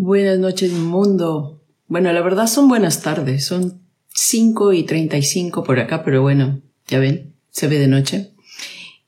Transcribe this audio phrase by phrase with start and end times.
[0.00, 1.60] Buenas noches, mundo.
[1.88, 3.44] Bueno, la verdad son buenas tardes.
[3.44, 3.82] Son
[4.14, 8.30] 5 y 35 por acá, pero bueno, ya ven, se ve de noche.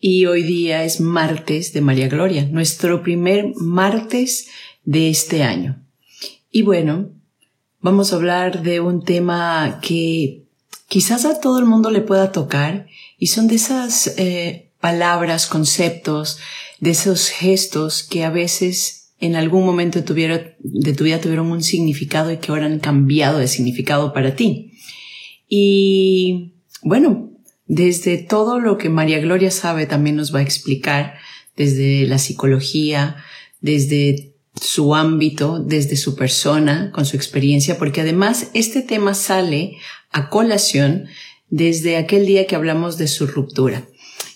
[0.00, 4.48] Y hoy día es martes de María Gloria, nuestro primer martes
[4.82, 5.80] de este año.
[6.50, 7.10] Y bueno,
[7.80, 10.42] vamos a hablar de un tema que
[10.88, 16.40] quizás a todo el mundo le pueda tocar y son de esas eh, palabras, conceptos,
[16.80, 21.20] de esos gestos que a veces en algún momento de tu, vida, de tu vida
[21.20, 24.72] tuvieron un significado y que ahora han cambiado de significado para ti.
[25.48, 27.30] Y bueno,
[27.66, 31.14] desde todo lo que María Gloria sabe también nos va a explicar,
[31.56, 33.16] desde la psicología,
[33.60, 39.76] desde su ámbito, desde su persona, con su experiencia, porque además este tema sale
[40.10, 41.06] a colación
[41.48, 43.86] desde aquel día que hablamos de su ruptura.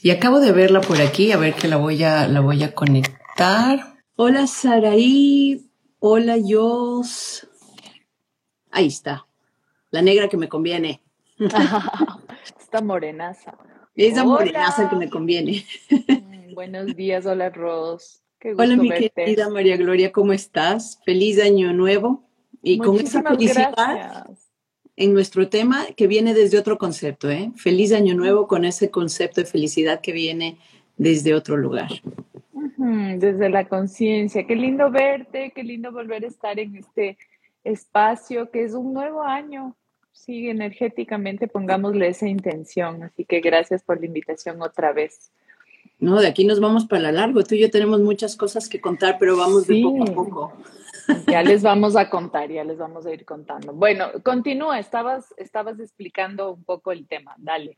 [0.03, 2.75] Y acabo de verla por aquí, a ver que la voy a, la voy a
[2.75, 3.94] conectar.
[4.17, 5.69] Hola Saraí,
[5.99, 7.49] hola Jos.
[8.71, 9.27] Ahí está,
[9.91, 11.03] la negra que me conviene.
[12.61, 13.59] Esta morenaza.
[13.97, 15.67] Esa morenaza que me conviene.
[15.91, 18.23] Mm, buenos días, hola Ros.
[18.57, 21.01] hola mi querida María Gloria, ¿cómo estás?
[21.05, 22.23] Feliz año nuevo.
[22.63, 24.31] Y con esa felicidad
[24.95, 27.51] en nuestro tema que viene desde otro concepto, ¿eh?
[27.57, 30.57] Feliz año nuevo con ese concepto de felicidad que viene
[30.97, 31.89] desde otro lugar
[32.85, 34.47] desde la conciencia.
[34.47, 37.19] Qué lindo verte, qué lindo volver a estar en este
[37.65, 39.77] espacio que es un nuevo año.
[40.13, 43.03] Sí, energéticamente pongámosle esa intención.
[43.03, 45.33] Así que gracias por la invitación otra vez.
[45.99, 47.45] No, de aquí nos vamos para largo.
[47.45, 50.53] Tú y yo tenemos muchas cosas que contar, pero vamos de poco a poco.
[51.27, 53.75] Ya les vamos a contar, ya les vamos a ir contando.
[53.75, 57.77] Bueno, continúa, estabas, estabas explicando un poco el tema, dale.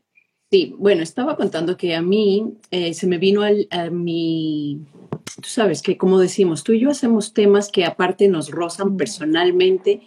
[0.49, 4.79] Sí, bueno, estaba contando que a mí eh, se me vino a mi,
[5.35, 10.03] tú sabes que como decimos, tú y yo hacemos temas que aparte nos rozan personalmente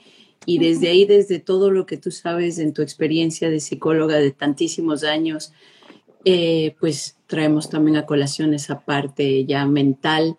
[0.47, 4.31] y desde ahí, desde todo lo que tú sabes en tu experiencia de psicóloga de
[4.31, 5.53] tantísimos años,
[6.25, 10.39] eh, pues traemos también a colación esa parte ya mental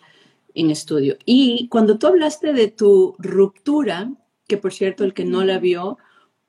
[0.55, 1.17] en estudio.
[1.25, 4.11] Y cuando tú hablaste de tu ruptura,
[4.47, 5.99] que por cierto el que no la vio,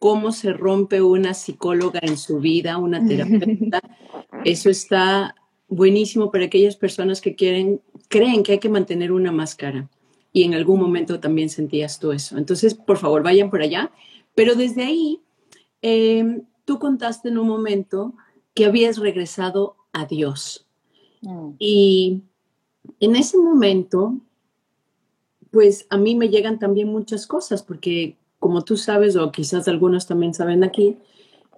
[0.02, 3.80] cómo se rompe una psicóloga en su vida, una terapeuta.
[4.44, 5.36] Eso está
[5.68, 9.88] buenísimo para aquellas personas que quieren, creen que hay que mantener una máscara.
[10.32, 12.36] Y en algún momento también sentías tú eso.
[12.36, 13.92] Entonces, por favor, vayan por allá.
[14.34, 15.20] Pero desde ahí,
[15.82, 18.14] em, tú contaste en un momento
[18.54, 20.66] que habías regresado a Dios.
[21.20, 21.50] Mm.
[21.60, 22.22] Y
[22.98, 24.19] en ese momento,
[25.52, 30.08] pues a mí me llegan también muchas cosas, porque como tú sabes, o quizás algunos
[30.08, 30.97] también saben aquí,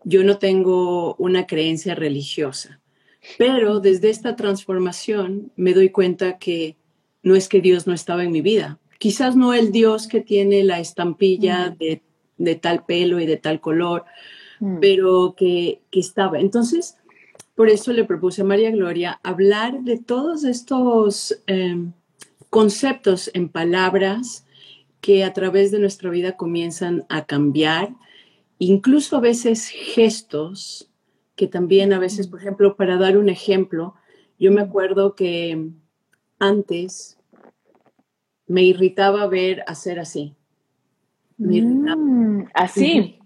[0.05, 2.79] yo no tengo una creencia religiosa,
[3.39, 6.77] pero desde esta transformación me doy cuenta que
[7.23, 8.79] no es que Dios no estaba en mi vida.
[8.99, 12.43] Quizás no el Dios que tiene la estampilla mm.
[12.45, 14.05] de, tal pelo y de tal color,
[14.61, 14.77] mm.
[14.79, 16.39] pero que, estaba.
[16.39, 16.99] Entonces,
[17.55, 21.93] por eso le propuse a María Gloria hablar de todos estos em,
[22.51, 24.44] conceptos en palabras
[25.05, 27.95] que a través de nuestra vida comienzan a cambiar,
[28.59, 30.91] incluso a veces gestos,
[31.37, 33.97] que también a veces, por ejemplo, para dar un ejemplo,
[34.39, 35.69] yo me acuerdo que
[36.39, 37.19] antes
[38.47, 40.37] me irritaba ver hacer así.
[41.37, 43.19] Mm, así.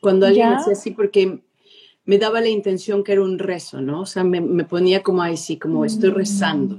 [0.00, 1.42] Cuando alguien hacía así, porque
[2.04, 4.02] me daba la intención que era un rezo, ¿no?
[4.02, 6.78] O sea, me, ponía como ahí, sí, como estoy rezando.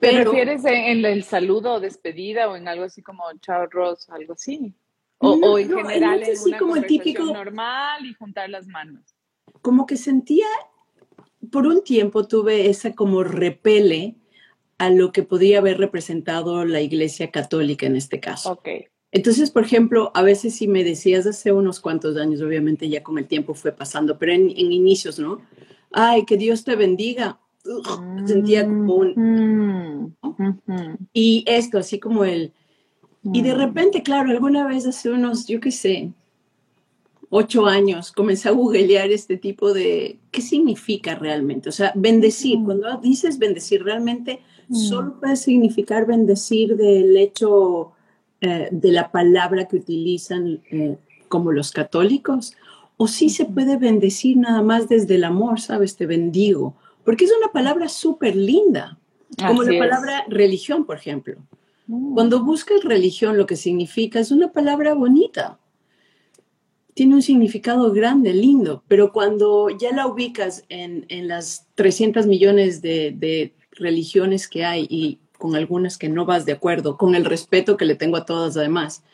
[0.00, 4.34] ¿Te refieres en, el saludo o despedida o en algo así como chao Ross, algo
[4.34, 4.74] así?
[5.18, 9.02] O, en general en una como conversación normal y juntar las manos.
[9.62, 10.46] Como que sentía,
[11.50, 14.16] por un tiempo tuve esa como repele
[14.78, 18.52] a lo que podría haber representado la Iglesia Católica en este caso.
[18.52, 18.68] Ok.
[19.10, 23.16] Entonces, por ejemplo, a veces si me decías hace unos cuantos años, obviamente ya con
[23.16, 25.40] el tiempo fue pasando, pero en, en inicios, ¿no?
[25.92, 27.40] Ay, que Dios te bendiga
[28.26, 30.16] sentía como un...
[31.12, 32.52] Y esto, así como el...
[33.32, 36.12] Y de repente, claro, alguna vez hace unos, yo qué sé,
[37.28, 40.18] ocho años, comencé a googlear este tipo de...
[40.30, 41.68] ¿Qué significa realmente?
[41.68, 42.58] O sea, bendecir.
[42.64, 47.92] Cuando dices bendecir, realmente solo puede significar bendecir del hecho
[48.40, 50.96] eh, de la palabra que utilizan eh,
[51.28, 52.54] como los católicos.
[52.96, 55.96] O sí se puede bendecir nada más desde el amor, ¿sabes?
[55.96, 56.74] Te bendigo
[57.06, 58.98] porque es una palabra súper linda,
[59.38, 61.36] como la palabra religión, por ejemplo.
[61.86, 62.14] Mm.
[62.14, 65.60] Cuando buscas religión, lo que significa es una palabra bonita.
[66.94, 73.54] Tiene un significado grande, lindo, pero cuando ya la ubicas en, las 300 millones de,
[73.70, 77.84] religiones que hay y con algunas que no vas de acuerdo, con el respeto que
[77.84, 79.04] le tengo a todas además.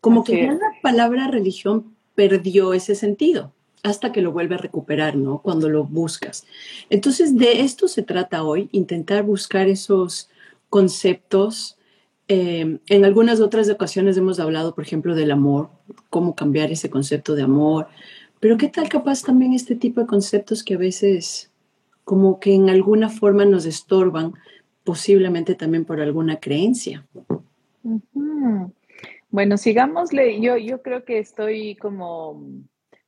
[0.00, 3.52] Como que la palabra religión perdió ese sentido
[3.82, 5.40] hasta que lo vuelve a recuperar, ¿no?
[5.42, 6.46] Cuando lo buscas.
[6.90, 10.28] Entonces, de esto se trata hoy, intentar buscar esos
[10.68, 11.78] conceptos.
[12.28, 15.70] Eh, en algunas otras ocasiones hemos hablado, por ejemplo, del amor,
[16.10, 17.88] cómo cambiar ese concepto de amor,
[18.40, 21.50] pero ¿qué tal capaz también este tipo de conceptos que a veces
[22.04, 24.32] como que en alguna forma nos estorban,
[24.82, 27.06] posiblemente también por alguna creencia?
[29.30, 30.40] Bueno, sigámosle.
[30.40, 32.42] Yo, yo creo que estoy como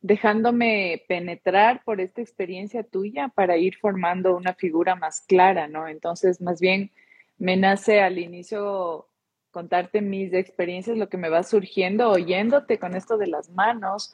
[0.02, 5.86] dejándome penetrar por esta experiencia tuya para ir formando una figura más clara, ¿no?
[5.86, 6.90] Entonces, más bien
[7.38, 9.06] me nace al inicio
[9.52, 14.12] contarte mis experiencias, lo que me va surgiendo, oyéndote con esto de las manos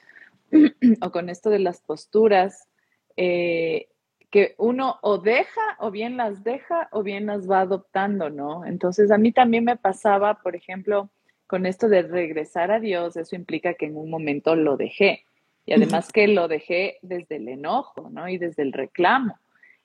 [1.00, 2.69] o con esto de las posturas,
[3.17, 3.88] eh,
[4.31, 8.67] que uno o deja o bien las deja o bien las va adoptando, ¿no?
[8.67, 11.08] Entonces, a mí también me pasaba, por ejemplo,
[11.46, 15.25] con esto de regresar a Dios, eso implica que en un momento lo dejé
[15.68, 18.26] y además que lo dejé desde el enojo, ¿no?
[18.26, 19.38] Y desde el reclamo.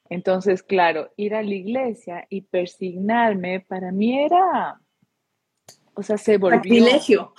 [0.09, 4.79] Entonces, claro, ir a la iglesia y persignarme para mí era,
[5.93, 6.61] o sea, se volvió...
[6.61, 7.33] Privilegio.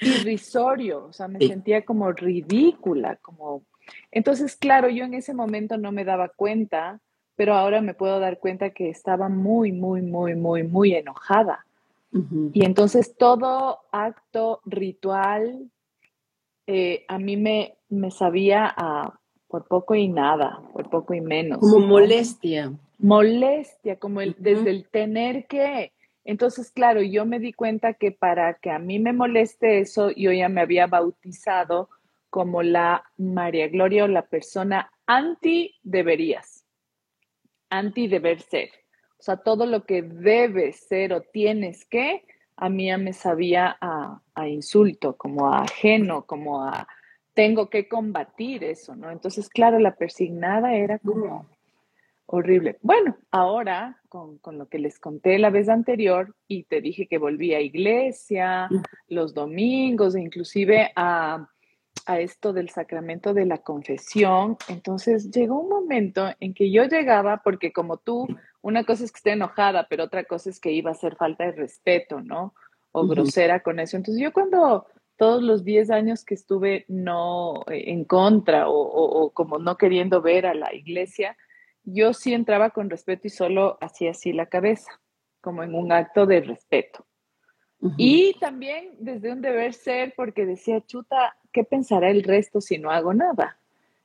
[0.00, 3.64] Irrisorio, o sea, me sentía como ridícula, como...
[4.12, 7.00] Entonces, claro, yo en ese momento no me daba cuenta,
[7.34, 11.66] pero ahora me puedo dar cuenta que estaba muy, muy, muy, muy, muy enojada.
[12.52, 15.70] Y entonces todo acto ritual
[16.74, 21.58] eh, a mí me, me sabía a por poco y nada, por poco y menos.
[21.58, 22.72] Como molestia.
[22.98, 25.92] Molestia, como el, desde el tener que.
[26.24, 30.32] Entonces, claro, yo me di cuenta que para que a mí me moleste eso, yo
[30.32, 31.90] ya me había bautizado
[32.30, 36.64] como la María Gloria o la persona anti deberías,
[37.68, 38.70] anti deber ser.
[39.18, 42.24] O sea, todo lo que debes ser o tienes que,
[42.56, 46.86] a mí ya me sabía a, insulto, como a ajeno, como a
[47.34, 49.10] tengo que combatir eso, ¿no?
[49.10, 51.46] Entonces, claro, la persignada era como
[52.26, 52.78] horrible.
[52.82, 57.18] Bueno, ahora con, con, lo que les conté la vez anterior y te dije que
[57.18, 58.68] volví a iglesia
[59.08, 61.48] los domingos, e inclusive a,
[62.06, 67.42] a esto del sacramento de la confesión, entonces llegó un momento en que yo llegaba,
[67.44, 68.26] porque como tú
[68.62, 71.44] una cosa es que esté enojada, pero otra cosa es que iba a hacer falta
[71.44, 72.54] de respeto, ¿no?
[72.92, 73.96] O grosera con eso.
[73.96, 79.58] Entonces yo cuando todos los 10 años que estuve no eh, en contra o, como
[79.58, 81.36] no queriendo ver a la iglesia,
[81.84, 85.00] yo sí entraba con respeto y solo hacía así la cabeza,
[85.40, 87.04] como en un acto de respeto.
[87.96, 92.90] Y también desde un deber ser, porque decía, chuta, ¿qué pensará el resto si no
[92.90, 93.58] hago nada?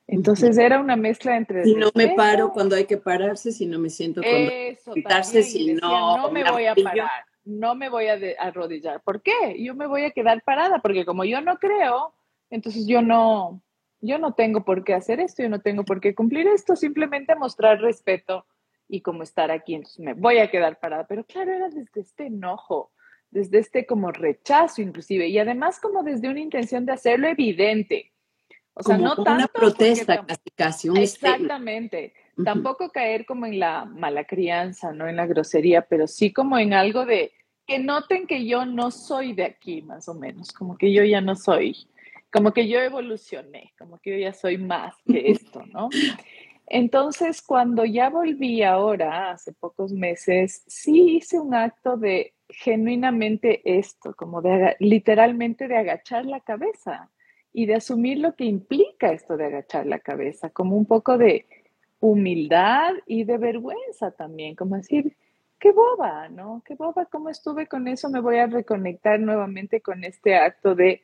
[0.08, 1.64] Entonces era una mezcla entre...
[1.64, 6.16] Si no me paro cuando hay que pararse, si no me siento cuando si no...
[6.16, 9.02] No me voy a parar, no me voy a arrodillar.
[9.02, 9.62] ¿Por qué?
[9.62, 12.14] Yo me voy a quedar parada, porque como yo no creo,
[12.50, 13.60] entonces yo no,
[14.00, 17.34] yo no tengo por qué hacer esto, yo no tengo por qué cumplir esto, simplemente
[17.36, 18.46] mostrar respeto
[18.88, 21.06] y como estar aquí, entonces me voy a quedar parada.
[21.06, 22.90] Pero claro, era desde este enojo,
[23.30, 28.12] desde este como rechazo inclusive, y además como desde una intención de hacerlo evidente
[28.78, 30.88] o sea, no tanto una protesta casi, casi.
[30.88, 32.14] Un exactamente.
[32.44, 36.72] Tampoco caer como en la mala crianza, no en la grosería, pero sí como en
[36.72, 37.32] algo de
[37.66, 41.20] que noten que yo no soy de aquí, más o menos, como que yo ya
[41.20, 41.76] no soy,
[42.32, 45.88] como que yo evolucioné, como que yo ya soy más que esto, ¿no?
[46.68, 54.14] Entonces, cuando ya volví ahora, hace pocos meses, sí hice un acto de genuinamente esto,
[54.14, 57.10] como de literalmente de agachar la cabeza
[57.52, 61.46] y de asumir lo que implica esto de agachar la cabeza, como un poco de
[62.00, 65.16] humildad y de vergüenza también, como decir,
[65.58, 66.62] qué boba, ¿no?
[66.64, 68.08] Qué boba, ¿cómo estuve con eso?
[68.08, 71.02] Me voy a reconectar nuevamente con este acto de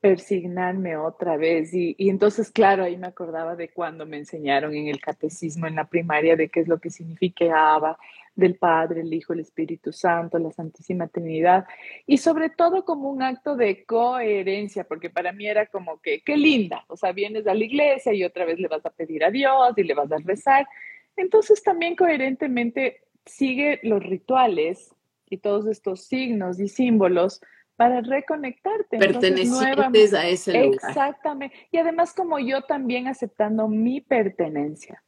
[0.00, 1.74] persignarme otra vez.
[1.74, 5.74] Y, y, entonces, claro, ahí me acordaba de cuando me enseñaron en el catecismo, en
[5.74, 7.98] la primaria, de qué es lo que significaba
[8.38, 11.66] del Padre, el Hijo, el Espíritu Santo, la Santísima Trinidad,
[12.06, 16.36] y sobre todo como un acto de coherencia, porque para mí era como que, qué
[16.36, 19.32] linda, o sea, vienes a la iglesia y otra vez le vas a pedir a
[19.32, 20.68] Dios y le vas a rezar,
[21.16, 24.94] entonces también coherentemente sigue los rituales
[25.28, 27.40] y todos estos signos y símbolos
[27.74, 28.98] para reconectarte.
[28.98, 30.74] Pertenecientes a ese lugar.
[30.74, 31.56] Exactamente.
[31.72, 35.02] Y además como yo también aceptando mi pertenencia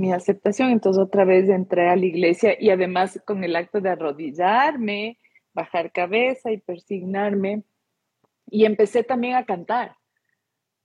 [0.00, 0.70] mi aceptación.
[0.70, 5.18] Entonces otra vez entré a la iglesia y además con el acto de arrodillarme,
[5.52, 7.62] bajar cabeza y persignarme.
[8.50, 9.96] Y empecé también a cantar,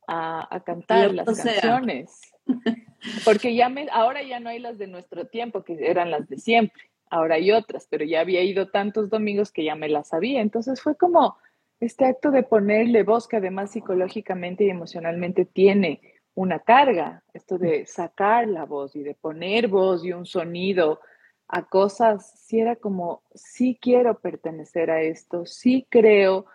[0.07, 2.21] a, cantar las canciones.
[3.25, 6.37] Porque ya me, ahora ya no hay las de nuestro tiempo, que eran las de
[6.37, 6.83] siempre.
[7.09, 10.41] ahora hay otras, pero ya había ido tantos domingos que ya me las sabía.
[10.41, 11.37] Entonces fue como
[11.79, 16.01] este acto de ponerle voz que además psicológicamente y emocionalmente tiene
[16.35, 20.99] una carga, esto de sacar la voz y de poner voz y un sonido
[21.47, 26.45] a cosas, si era como, sí quiero pertenecer a esto, sí creo.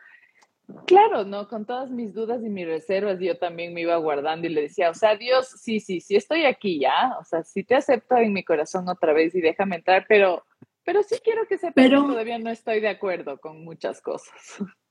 [0.86, 1.48] Claro, ¿no?
[1.48, 4.90] Con todas mis dudas y mis reservas, yo también me iba guardando y le decía,
[4.90, 8.32] o sea, Dios, sí, sí, sí estoy aquí ya, o sea, sí te acepto en
[8.32, 10.44] mi corazón otra vez y déjame entrar, pero,
[10.84, 14.34] pero sí quiero que sepas que todavía no estoy de acuerdo con muchas cosas.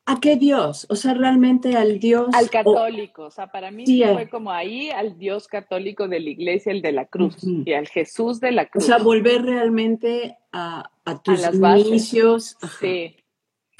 [0.09, 0.87] ¿A qué Dios?
[0.89, 2.29] O sea, realmente al Dios.
[2.33, 3.25] Al católico.
[3.25, 6.81] O, sea, para mí sí, fue como ahí al Dios católico de la iglesia, el
[6.81, 8.85] de la cruz, y al Jesús de la cruz.
[8.85, 10.89] O sea, volver realmente a,
[11.23, 12.57] tus inicios.
[12.79, 13.17] Sí.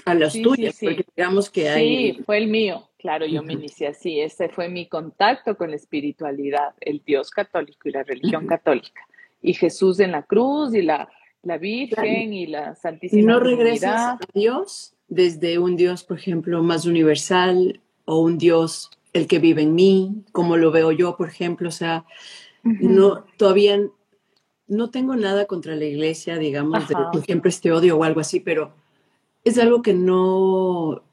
[0.06, 2.14] A los tuyos, porque digamos que hay.
[2.14, 2.88] Sí, fue el mío.
[3.00, 4.20] Claro, yo me inicié así.
[4.20, 9.02] Ese fue mi contacto con la espiritualidad, el Dios católico y la religión católica.
[9.42, 11.10] Y Jesús en la cruz, y la,
[11.42, 14.94] la Virgen, y la Santísima ¿Y no regresas a Dios?
[15.10, 20.24] Desde un Dios, por ejemplo, más universal o un Dios el que vive en mí,
[20.32, 22.06] como lo veo yo, por ejemplo, o sea,
[22.64, 23.80] no todavía
[24.68, 28.40] no tengo nada contra la iglesia, digamos, de, por ejemplo, este odio o algo así,
[28.40, 28.72] pero
[29.44, 31.04] es algo que no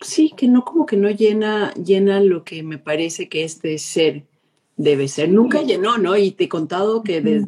[0.00, 4.24] sí, que no como que no llena llena lo que me parece que este ser
[4.76, 5.28] debe ser.
[5.30, 6.16] Nunca llenó, ¿no?
[6.16, 7.46] Y te he contado que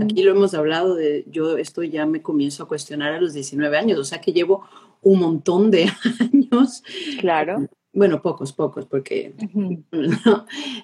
[0.00, 3.76] aquí lo hemos hablado de yo esto ya me comienzo a cuestionar a los 19
[3.76, 4.64] años, o sea que llevo
[5.02, 5.90] un montón de
[6.32, 6.82] años.
[7.20, 7.68] Claro.
[7.92, 9.34] Bueno, pocos, pocos, porque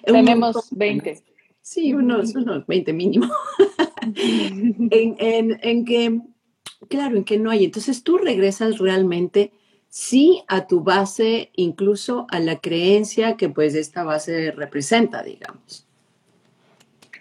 [0.05, 1.23] tenemos 20.
[1.61, 3.27] Sí, unos, unos 20 mínimo.
[4.15, 6.21] en, en, en, que,
[6.89, 7.65] claro, en que no hay.
[7.65, 9.51] Entonces tú regresas realmente,
[9.87, 15.87] sí, a tu base, incluso a la creencia que pues esta base representa, digamos.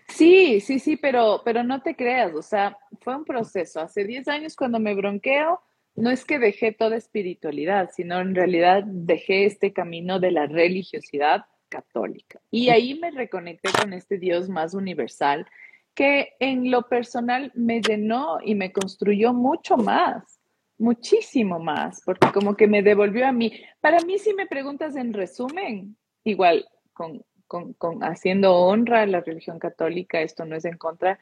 [0.09, 3.81] Sí, sí, sí, pero, pero no te creas, o sea, fue un proceso.
[3.81, 5.61] Hace 10 años cuando me bronqueo,
[5.97, 11.47] no es que dejé toda espiritualidad, sino en realidad dejé este camino de la religiosidad
[11.69, 12.41] católica.
[12.51, 15.47] Y ahí me reconecté con este Dios más universal
[15.95, 20.41] que en lo personal me llenó y me construyó mucho más,
[20.77, 23.53] muchísimo más, porque como que me devolvió a mí.
[23.81, 29.61] Para mí, si me preguntas en resumen, igual con, con haciendo honra a la religión
[29.61, 31.21] católica, esto no es en contra,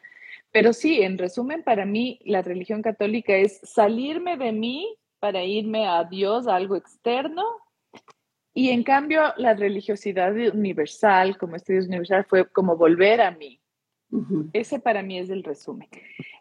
[0.53, 5.87] pero sí, en resumen, para mí la religión católica es salirme de mí para irme
[5.87, 7.45] a Dios, a algo externo.
[8.53, 13.59] Y en cambio, la religiosidad universal, como este Dios universal, fue como volver a mí.
[14.53, 15.89] Ese para mí es el resumen.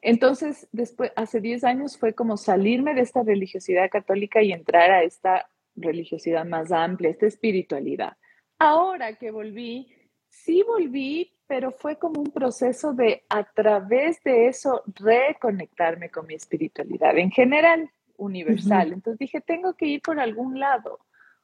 [0.01, 5.03] Entonces, después, hace 10 años fue como salirme de esta religiosidad católica y entrar a
[5.03, 8.17] esta religiosidad más amplia, esta espiritualidad.
[8.59, 9.87] Ahora que volví,
[10.27, 16.33] sí volví, pero fue como un proceso de a través de eso reconectarme con mi
[16.33, 18.93] espiritualidad en general, universal.
[18.93, 20.99] Entonces dije, tengo que ir por algún lado.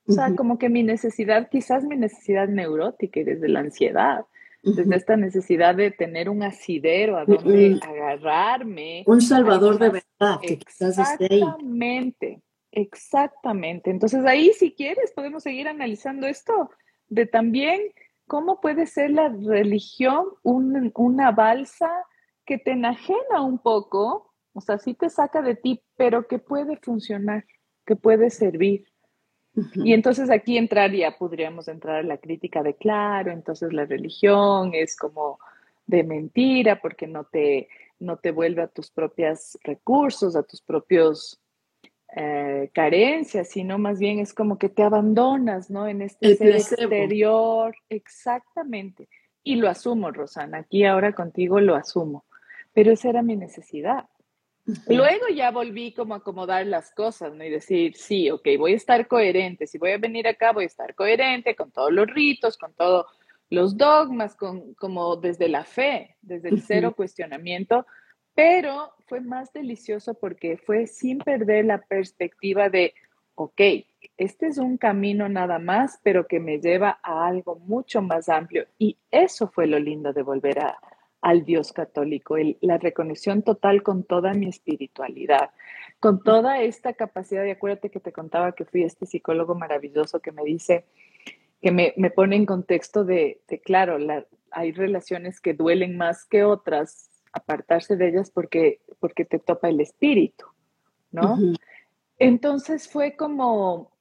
[0.08, 4.26] O sea, como que mi necesidad, quizás mi necesidad neurótica y desde la ansiedad,
[4.64, 9.04] desde esta necesidad de tener un asidero a donde agarrarme.
[9.08, 11.42] Un salvador de verdad, que quizás esté ahí.
[11.42, 13.90] Exactamente, exactamente.
[13.92, 16.70] Entonces ahí, si quieres, podemos seguir analizando esto
[17.10, 17.82] de también
[18.28, 21.90] ¿cómo puede ser la religión una balsa
[22.46, 24.34] que te enajena un poco?
[24.54, 27.46] O sea, sí te saca de ti, pero que puede funcionar,
[27.86, 28.86] que puede servir.
[29.74, 34.96] Y entonces aquí entraría, podríamos entrar a la crítica de, claro, entonces la religión es
[34.96, 35.40] como
[35.88, 41.42] de mentira porque no te, no te vuelve a tus propios recursos, a tus propios
[42.16, 45.88] eh, carencia, sino más bien es como que te abandonas, ¿no?
[45.88, 49.10] En este ser exterior, exactamente.
[49.44, 52.26] Y lo asumo, Rosana, aquí ahora contigo lo asumo,
[52.74, 54.06] pero esa era mi necesidad.
[54.88, 57.44] Luego ya volví como a acomodar las cosas, ¿no?
[57.44, 60.68] Y decir, sí, ok, voy a estar coherente, si voy a venir acá, voy a
[60.68, 63.06] estar coherente con todos los ritos, con todos
[63.50, 67.86] los dogmas, con, como desde la fe, desde el cero cuestionamiento,
[68.38, 72.94] pero fue más delicioso porque fue sin perder la perspectiva de,
[73.34, 73.60] ok,
[74.16, 78.68] este es un camino nada más, pero que me lleva a algo mucho más amplio.
[78.78, 80.78] Y eso fue lo lindo de volver a,
[81.20, 85.50] al Dios católico, la reconexión total con toda mi espiritualidad,
[86.00, 90.32] con toda esta capacidad, y acuérdate que te contaba que fui este psicólogo maravilloso que
[90.32, 90.86] me dice,
[91.60, 93.98] que me, pone en contexto de, claro,
[94.52, 99.80] hay relaciones que duelen más que otras, apartarse de ellas porque, porque te topa el
[99.80, 100.46] espíritu,
[101.12, 101.38] ¿no?
[102.20, 103.92] Entonces fue como,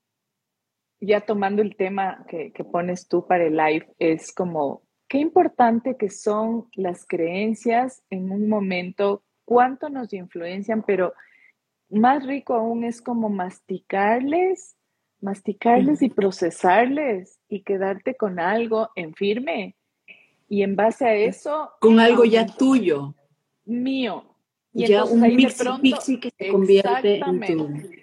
[1.01, 5.97] ya tomando el tema que, que pones tú para el live, es como, qué importante
[5.97, 11.15] que son las creencias en un momento cuánto nos influencian, pero
[11.89, 14.77] más rico aún es como masticarles,
[15.21, 19.77] masticarles y procesarles y quedarte con algo en firme.
[20.49, 21.71] Y en base a eso...
[21.81, 23.15] Con algo ya tuyo.
[23.67, 24.25] Mío.
[24.73, 25.59] Y ya un mix
[26.21, 27.97] que se convierte en tu...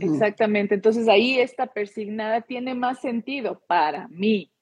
[0.00, 0.74] Exactamente.
[0.74, 4.52] Entonces ahí esta persignada tiene más sentido para mí,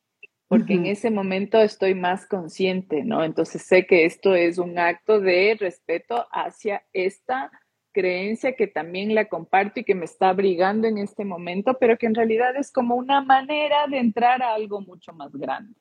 [0.48, 3.24] porque en ese momento estoy más consciente, ¿no?
[3.24, 7.50] Entonces sé que esto es un acto de respeto hacia esta
[7.92, 12.04] creencia que también la comparto y que me está abrigando en este momento, pero que
[12.04, 15.74] en realidad es como una manera de entrar a algo mucho más grande,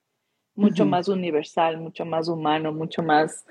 [0.56, 3.46] mucho más universal, mucho más humano, mucho más,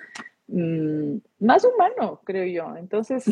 [0.49, 2.77] mm, más humano, creo yo.
[2.77, 3.25] Entonces,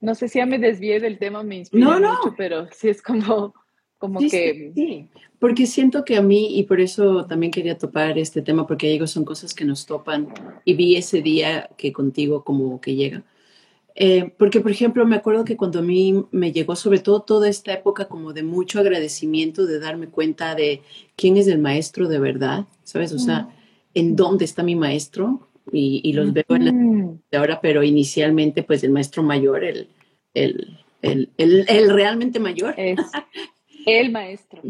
[0.00, 3.54] no sé si ya me desvié del tema, me inspira mucho, pero sí es como,
[3.98, 4.72] como que...
[4.74, 8.88] Sí, porque siento que a mí, y por eso también quería topar este tema, porque
[8.88, 10.28] digo, son cosas que nos topan,
[10.64, 13.24] y vi ese día que contigo como que llega.
[13.96, 17.48] Eh, porque, por ejemplo, me acuerdo que cuando a mí me llegó, sobre todo toda
[17.48, 20.82] esta época como de mucho agradecimiento, de darme cuenta de
[21.16, 23.12] quién es el maestro de verdad, ¿sabes?
[23.12, 23.48] O sea,
[23.94, 28.90] en dónde está mi maestro, y, los veo en de ahora, pero inicialmente, pues el
[28.90, 29.88] maestro mayor, el,
[30.34, 32.74] el, el, el, realmente mayor.
[32.76, 33.00] Es
[33.86, 34.62] el maestro.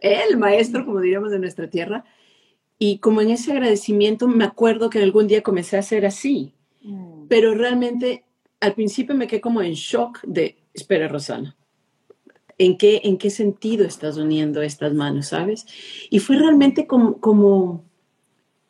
[0.00, 2.04] El maestro, como diríamos de nuestra tierra.
[2.78, 7.26] Y como en ese agradecimiento, me acuerdo que algún día comencé a hacer así, mm.
[7.28, 8.24] pero realmente
[8.60, 11.56] al principio me quedé como en shock de, espera, Rosana,
[12.58, 15.66] ¿en qué, en qué sentido estás uniendo estas manos, sabes?
[16.10, 17.84] Y fue realmente como, como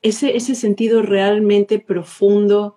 [0.03, 2.77] ese, ese sentido realmente profundo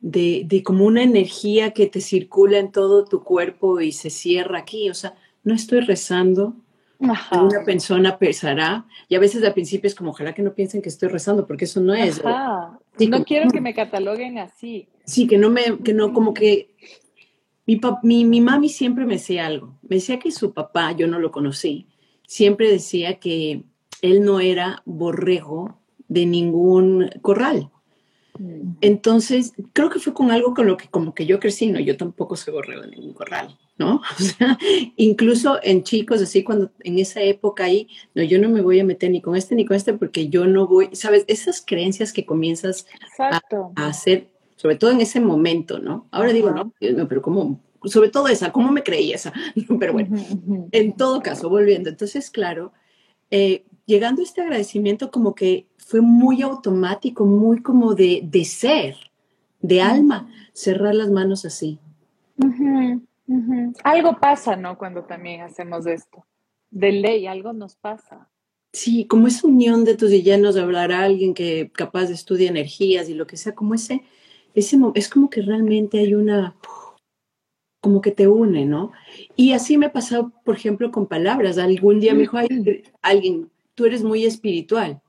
[0.00, 4.60] de, de como una energía que te circula en todo tu cuerpo y se cierra
[4.60, 4.88] aquí.
[4.88, 6.54] O sea, no estoy rezando,
[7.00, 10.90] una persona pensará, y a veces al principio es como, ojalá que no piensen que
[10.90, 12.22] estoy rezando, porque eso no es.
[12.22, 14.88] no quiero que me cataloguen así.
[15.06, 16.74] Sí, que no me, que no, como que
[17.66, 19.78] mi, mi, mi mami siempre me decía algo.
[19.82, 21.86] Me decía que su papá, yo no lo conocí,
[22.26, 23.64] siempre decía que
[24.02, 25.79] él no era borrego
[26.10, 27.70] de ningún corral.
[28.38, 28.72] Mm.
[28.80, 31.96] Entonces, creo que fue con algo con lo que como que yo crecí, no, yo
[31.96, 34.02] tampoco soy borrego de ningún corral, ¿no?
[34.18, 34.58] O sea,
[34.96, 38.84] incluso en chicos, así cuando en esa época ahí, no, yo no me voy a
[38.84, 42.26] meter ni con este ni con este porque yo no voy, sabes, esas creencias que
[42.26, 42.86] comienzas
[43.18, 43.40] a,
[43.76, 46.08] hacer, sobre todo en ese momento, ¿no?
[46.10, 46.72] Ahora digo, no,
[47.08, 47.60] pero ¿cómo?
[47.84, 49.32] Sobre todo esa, ¿cómo me creí esa?
[49.80, 50.14] Pero bueno,
[50.70, 52.74] en todo caso, volviendo, entonces, claro,
[53.30, 58.94] eh, llegando a este agradecimiento como que fue muy automático, muy como de, de ser,
[59.60, 61.80] de alma, cerrar las manos así.
[63.82, 64.78] Algo pasa, ¿no?
[64.78, 66.24] Cuando también hacemos esto.
[66.70, 68.28] De ley, algo nos pasa.
[68.72, 72.52] Sí, como esa unión de tus llenos de hablar a alguien que capaz de estudiar
[72.52, 74.04] energías y lo que sea, como ese,
[74.54, 76.54] ese, es como que realmente hay una,
[77.80, 78.92] como que te une, ¿no?
[79.34, 81.58] Y así me ha pasado, por ejemplo, con palabras.
[81.58, 82.38] Algún día me dijo
[83.02, 85.02] alguien, tú eres muy espiritual.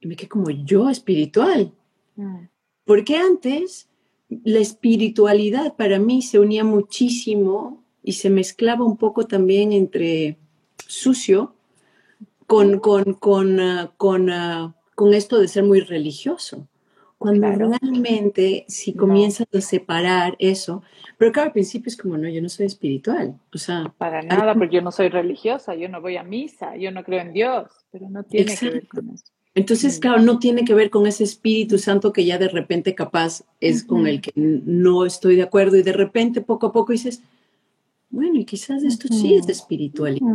[0.00, 1.72] Y me quedé como, yo espiritual.
[2.16, 2.46] Mm.
[2.84, 3.88] Porque antes
[4.28, 10.38] la espiritualidad para mí se unía muchísimo y se mezclaba un poco también entre
[10.86, 11.54] sucio
[12.46, 16.68] con, con, con, ah, con, ah, con esto de ser muy religioso.
[17.18, 20.82] Cuando realmente, si comienzas a separar eso,
[21.16, 23.92] pero claro, al principio es como, no, yo no soy espiritual, o sea...
[23.96, 27.22] Para nada, porque yo no soy religiosa, yo no voy a misa, yo no creo
[27.22, 29.32] en Dios, pero no tiene que ver con eso.
[29.56, 33.42] Entonces, claro, no tiene que ver con ese Espíritu Santo que ya de repente capaz
[33.58, 37.22] es con el que no estoy de acuerdo y de repente poco a poco dices,
[38.10, 40.26] bueno, y quizás esto sí es de espiritualidad.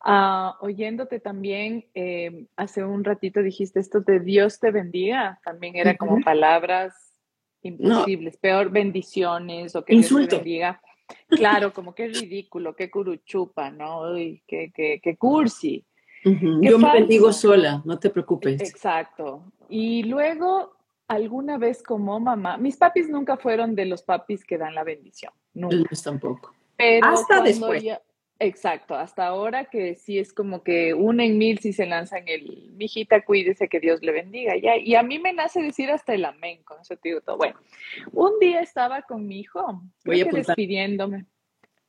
[0.00, 5.96] Ah, oyéndote también, eh, hace un ratito dijiste esto de Dios te bendiga, también era
[5.96, 7.12] como palabras
[7.62, 10.82] imposibles, peor bendiciones o que Dios te bendiga.
[11.28, 14.12] Claro, como que ridículo, qué curuchupa, ¿no?
[14.12, 15.84] Uy, qué, qué, cursi.
[16.24, 18.60] Yo me bendigo sola, no te preocupes.
[18.60, 19.42] Exacto.
[19.68, 20.76] Y luego,
[21.08, 25.32] alguna vez como mamá, mis papis nunca fueron de los papis que dan la bendición.
[25.54, 25.90] Nunca.
[26.02, 26.54] tampoco.
[26.76, 27.82] Pero Hasta después.
[28.42, 32.70] Exacto, hasta ahora que sí es como que una en mil si se lanzan el,
[32.72, 34.78] mijita, cuídese, que Dios le bendiga, ya.
[34.78, 37.36] Y a mí me nace decir hasta el amén, con eso te digo todo.
[37.36, 37.60] Bueno,
[38.12, 41.26] un día estaba con mi hijo, Voy despidiéndome,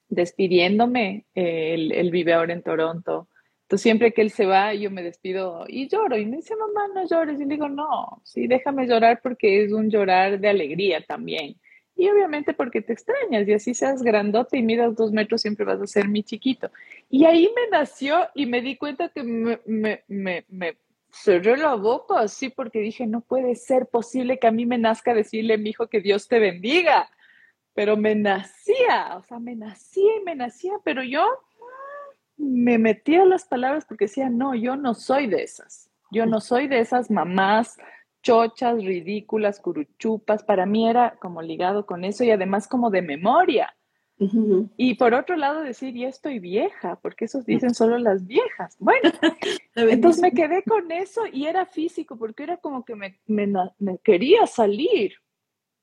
[0.10, 3.30] despidiéndome, él, él vive ahora en Toronto.
[3.62, 6.18] Entonces siempre que él se va, yo me despido y lloro.
[6.18, 7.40] Y me dice, mamá, no llores.
[7.40, 11.56] Y le digo, no, sí, déjame llorar porque es un llorar de alegría también
[11.96, 15.82] y obviamente porque te extrañas y así seas grandote y miras dos metros siempre vas
[15.82, 16.72] a ser mi chiquito.
[17.10, 20.04] Y ahí me nació y me di cuenta que me, me,
[20.48, 20.78] me,
[21.12, 25.14] cerré la boca así porque dije, no puede ser posible que a mí me nazca
[25.14, 27.10] decirle mi hijo que Dios te bendiga.
[27.74, 31.26] Pero me nacía, o sea, me nacía y me nacía, pero yo
[32.38, 35.90] me metía las palabras porque decía, no, yo no soy de esas.
[36.12, 37.78] Yo no soy de esas mamás
[38.22, 40.44] chochas, ridículas, curuchupas.
[40.44, 43.76] Para mí era como ligado con eso y además como de memoria.
[44.78, 48.76] Y por otro lado decir, ya estoy vieja, porque esos dicen solo las viejas.
[48.78, 49.10] Bueno,
[49.76, 53.20] entonces me quedé con eso y era físico, porque era como que me,
[54.04, 55.14] quería salir.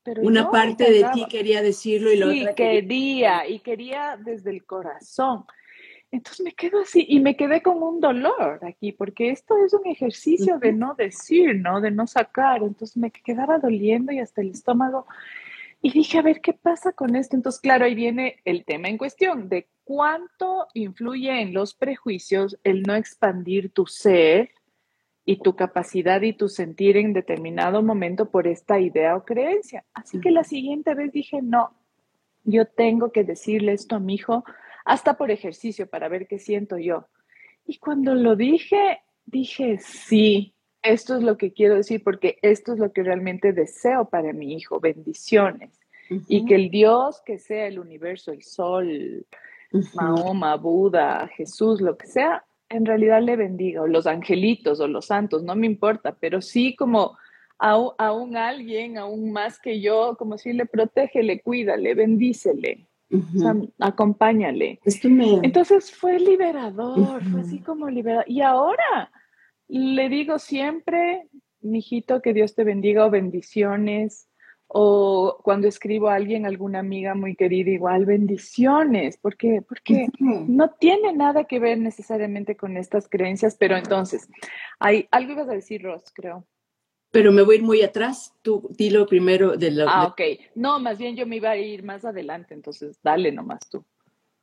[0.03, 4.65] Pero Una parte de ti quería decirlo y lo sí, quería, y quería desde el
[4.65, 5.43] corazón.
[6.11, 9.85] Entonces me quedo así y me quedé con un dolor aquí, porque esto es un
[9.85, 11.81] ejercicio de no decir, ¿no?
[11.81, 12.63] De no sacar.
[12.63, 15.05] Entonces me quedaba doliendo y hasta el estómago.
[15.81, 17.35] Y dije, a ver, ¿qué pasa con esto?
[17.35, 22.83] Entonces, claro, ahí viene el tema en cuestión de cuánto influye en los prejuicios el
[22.83, 24.49] no expandir tu ser
[25.25, 29.85] y tu capacidad y tu sentir en determinado momento por esta idea o creencia.
[29.93, 31.71] Así que la siguiente vez dije, no,
[32.43, 34.43] yo tengo que decirle esto a mi hijo
[34.89, 37.05] hasta por ejercicio para ver qué siento yo.
[37.63, 42.79] Y cuando lo dije, dije, sí, esto es lo que quiero decir porque esto es
[42.79, 45.79] lo que realmente deseo para mi hijo, bendiciones.
[46.27, 49.27] Y que el Dios que sea el universo, el sol,
[49.93, 55.05] Mahoma, Buda, Jesús, lo que sea, en realidad le bendiga, o los angelitos o los
[55.05, 57.15] santos, no me importa, pero sí como
[57.59, 61.93] a, a un alguien, aún más que yo, como si le protege, le cuida, le
[61.93, 62.88] bendícele,
[63.79, 64.79] acompáñale.
[65.43, 68.29] Entonces fue liberador, fue así como liberador.
[68.29, 69.11] Y ahora
[69.67, 71.27] le digo siempre,
[71.61, 74.27] mijito, que Dios te bendiga o bendiciones.
[74.71, 81.11] O cuando escribo a alguien, alguna amiga muy querida, igual bendiciones, porque, porque no tiene
[81.11, 84.29] nada que ver necesariamente con estas creencias, pero entonces,
[84.77, 86.45] hay, algo ibas a decir, Ross, creo.
[87.11, 89.85] Pero me voy a ir muy atrás, tú dilo primero de la...
[89.87, 90.21] Ah, ok.
[90.55, 93.83] No, más bien yo me iba a ir más adelante, entonces dale nomás tú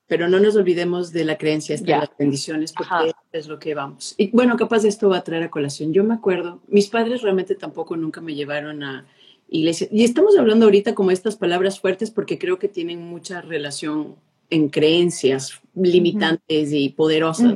[0.07, 4.15] pero no nos olvidemos de la creencia de las bendiciones porque es lo que vamos.
[4.17, 5.93] Y bueno, capaz esto va a traer a colación.
[5.93, 9.07] Yo me acuerdo, mis padres realmente tampoco nunca me llevaron a
[9.49, 9.89] iglesia.
[9.91, 14.17] Y estamos hablando ahorita como estas palabras fuertes porque creo que tienen mucha relación
[14.49, 17.55] en creencias limitantes y poderosas.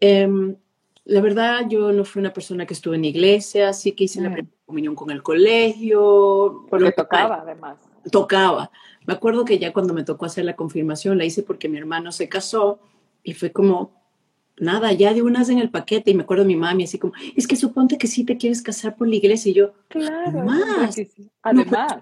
[0.00, 0.56] Em,
[1.06, 4.30] la verdad, yo no fui una persona que estuvo en iglesia, sí que hice la
[4.30, 4.32] mm.
[4.32, 6.64] primera comunión con el colegio.
[6.70, 7.78] Porque tocaba, además.
[8.10, 8.70] Tocaba.
[9.06, 12.10] Me acuerdo que ya cuando me tocó hacer la confirmación, la hice porque mi hermano
[12.10, 12.80] se casó
[13.22, 13.92] y fue como,
[14.56, 16.10] nada, ya de unas en el paquete.
[16.10, 18.96] Y me acuerdo mi mami así como, es que suponte que sí te quieres casar
[18.96, 19.50] por la iglesia.
[19.50, 20.96] Y yo, claro, más.
[21.42, 21.98] Además.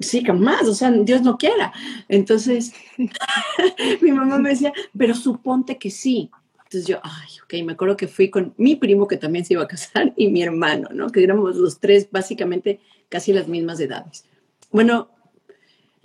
[0.00, 1.72] sí, más, o sea, Dios no quiera.
[2.08, 2.72] Entonces,
[4.02, 6.32] mi mamá me decía, pero suponte que sí.
[6.74, 9.62] Entonces yo, ay, ok, me acuerdo que fui con mi primo que también se iba
[9.62, 11.08] a casar y mi hermano, ¿no?
[11.10, 14.24] Que éramos los tres básicamente casi las mismas edades.
[14.72, 15.08] Bueno,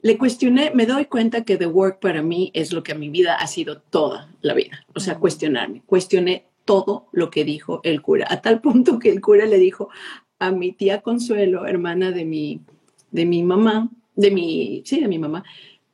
[0.04, 3.10] le cuestioné, me doy cuenta que The Work para mí es lo que a mi
[3.10, 5.82] vida ha sido toda la vida, o sea, cuestionarme.
[5.88, 9.90] Cuestioné todo lo que dijo el cura, a tal punto que el cura le dijo
[10.38, 12.62] a mi tía Consuelo, hermana de mi,
[13.10, 15.44] de mi mamá, de mi, sí, de mi mamá,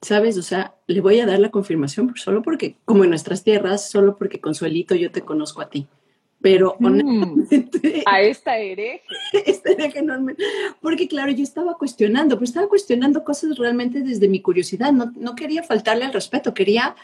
[0.01, 3.89] sabes, o sea, le voy a dar la confirmación solo porque, como en nuestras tierras,
[3.89, 5.87] solo porque Consuelito yo te conozco a ti
[6.45, 7.47] pero mm.
[8.05, 9.01] a esta hereje.
[9.47, 10.35] Esta hereje enorme.
[10.79, 15.33] Porque claro, yo estaba cuestionando, pero estaba cuestionando cosas realmente desde mi curiosidad, no, no
[15.33, 16.95] quería faltarle al respeto, quería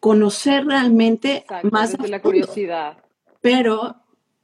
[0.00, 2.96] conocer realmente más de la curiosidad.
[3.40, 3.98] Pero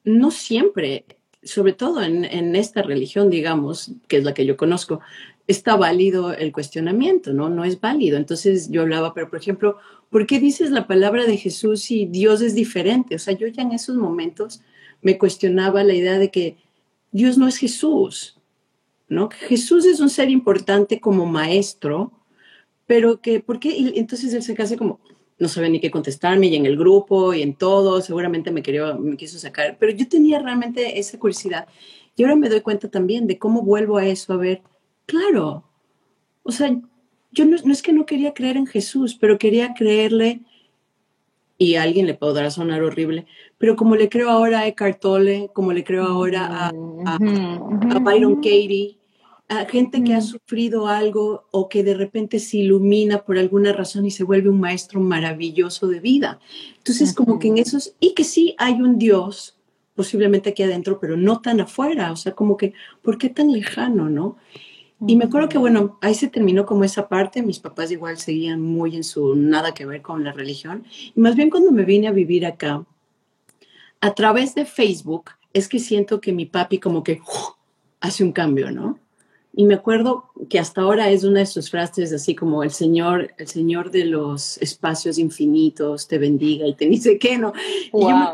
[0.04, 1.04] no siempre,
[1.42, 5.00] sobre todo en, en, esta religión, digamos, que es la que yo conozco,
[5.48, 7.48] está válido el cuestionamiento, ¿no?
[7.48, 8.18] No es válido.
[8.18, 9.78] Entonces yo hablaba, pero por ejemplo,
[10.10, 13.16] ¿por qué dices la palabra de Jesús si Dios es diferente?
[13.16, 14.60] O sea, yo ya en esos momentos
[15.00, 16.58] me cuestionaba la idea de que
[17.12, 18.38] Dios no es Jesús,
[19.08, 19.30] ¿no?
[19.30, 22.12] Jesús es un ser importante como maestro,
[22.86, 23.70] pero que, ¿por qué?
[23.70, 25.00] Y entonces él se casi como,
[25.38, 28.94] no sabía ni qué contestarme y en el grupo y en todo, seguramente me, quería,
[28.94, 31.68] me quiso sacar, pero yo tenía realmente esa curiosidad.
[32.16, 34.60] Y ahora me doy cuenta también de cómo vuelvo a eso, a ver,
[35.08, 35.64] Claro.
[36.42, 36.78] O sea,
[37.32, 40.42] yo no, es que no quería creer en Jesús, pero quería creerle,
[41.56, 45.50] y a alguien le podrá sonar horrible, pero como le creo ahora a Eckhart Tolle,
[45.54, 48.98] como le creo ahora a, Byron Katie,
[49.48, 54.04] a gente que ha sufrido algo o que de repente se ilumina por alguna razón
[54.04, 56.38] y se vuelve un maestro maravilloso de vida.
[56.76, 59.56] Entonces, como que en esos, y que sí hay un Dios,
[59.94, 64.10] posiblemente aquí adentro, pero no tan afuera, o sea, como que, ¿por qué tan lejano,
[64.10, 64.36] no?
[65.06, 68.60] Y me acuerdo que, bueno, ahí se terminó como esa parte, mis papás igual seguían
[68.60, 70.84] muy en su nada que ver con la religión.
[71.14, 72.84] Y más bien cuando me vine a vivir acá,
[74.00, 77.20] a través de Facebook es que siento que mi papi como que
[78.00, 78.98] hace un cambio, ¿no?
[79.54, 83.32] Y me acuerdo que hasta ahora es una de sus frases así como el Señor,
[83.38, 87.52] el Señor de los espacios infinitos te bendiga y te dice que no.
[87.92, 88.02] Wow.
[88.02, 88.26] Yo me,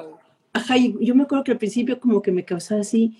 [0.52, 3.18] ajá, yo me acuerdo que al principio como que me causaba así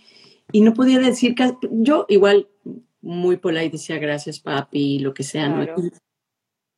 [0.52, 2.46] y no podía decir que yo igual
[3.04, 5.74] muy polite decía gracias papi, lo que sea, claro.
[5.76, 5.90] ¿no?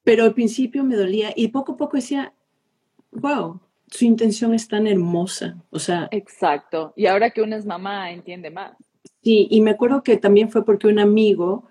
[0.05, 2.33] Pero al principio me dolía y poco a poco decía,
[3.13, 6.09] wow, su intención es tan hermosa, o sea.
[6.11, 6.93] Exacto.
[6.97, 8.73] Y ahora que uno es mamá, entiende más.
[9.23, 11.65] Sí, y me acuerdo que también fue porque un amigo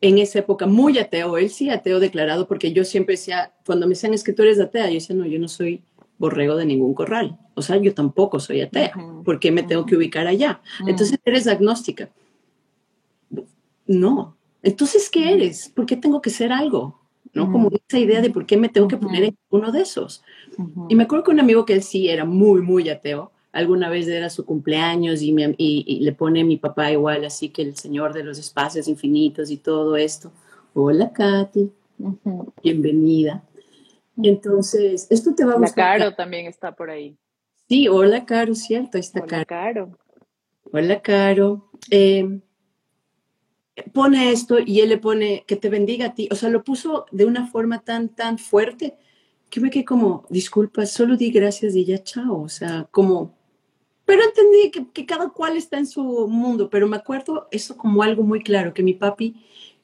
[0.00, 3.90] en esa época, muy ateo, él sí ateo declarado, porque yo siempre decía, cuando me
[3.90, 5.82] decían es que tú eres atea, yo decía, no, yo no soy
[6.18, 9.24] borrego de ningún corral, o sea, yo tampoco soy atea, uh -huh.
[9.24, 9.68] ¿por qué me uh -huh.
[9.68, 10.60] tengo que ubicar allá?
[10.80, 10.90] Uh -huh.
[10.90, 12.08] Entonces, ¿eres agnóstica?
[13.90, 14.36] No.
[14.62, 15.68] Entonces, ¿qué eres?
[15.68, 17.00] ¿Por qué tengo que ser algo?
[17.32, 17.50] ¿No?
[17.50, 20.22] Como esa idea de por qué me tengo que poner en uno de esos.
[20.88, 24.06] Y me acuerdo que un amigo que él sí era muy, muy ateo, alguna vez
[24.06, 27.62] era su cumpleaños y, me, y, y, le pone a mi papá igual, así que
[27.62, 30.30] el Señor de los espacios infinitos y todo esto.
[30.72, 31.72] Hola, Katy.
[31.98, 32.52] Uh -huh.
[32.62, 33.42] Bienvenida.
[34.22, 35.98] Entonces, esto te va a gustar.
[35.98, 37.16] La Caro también está por ahí.
[37.68, 39.46] Sí, hola, Caro, cierto, ahí está hola, Caro.
[39.46, 39.98] Caro.
[40.72, 41.70] Hola, Caro.
[41.90, 42.40] Eh,
[43.92, 46.28] pone esto y él le pone que te bendiga a ti.
[46.30, 48.94] O sea, lo puso de una forma tan, tan fuerte
[49.50, 52.42] que me quedé como, disculpa, solo di gracias y ya chao.
[52.42, 53.34] O sea, como,
[54.04, 58.02] pero entendí que, que, cada cual está en su mundo, pero me acuerdo eso como
[58.02, 59.34] algo muy claro, que mi papi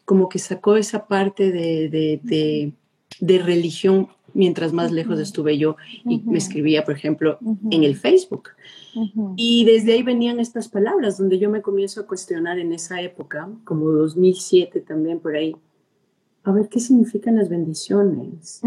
[0.05, 2.73] como que sacó esa parte de, de, de,
[3.21, 6.25] de religión mientras más lejos estuve yo y uh -huh.
[6.25, 7.75] me escribía, por ejemplo, uh -huh.
[7.75, 8.51] en el Facebook.
[8.97, 9.35] Uh -huh.
[9.37, 13.49] Y desde ahí venían estas palabras, donde yo me comienzo a cuestionar en esa época,
[13.65, 15.55] como 2007 también por ahí,
[16.43, 18.63] a ver qué significan las bendiciones.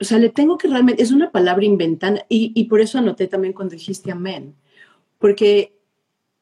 [0.00, 3.26] O sea, le tengo que realmente, es una palabra inventada y, y por eso anoté
[3.26, 4.54] también cuando dijiste amén,
[5.18, 5.74] porque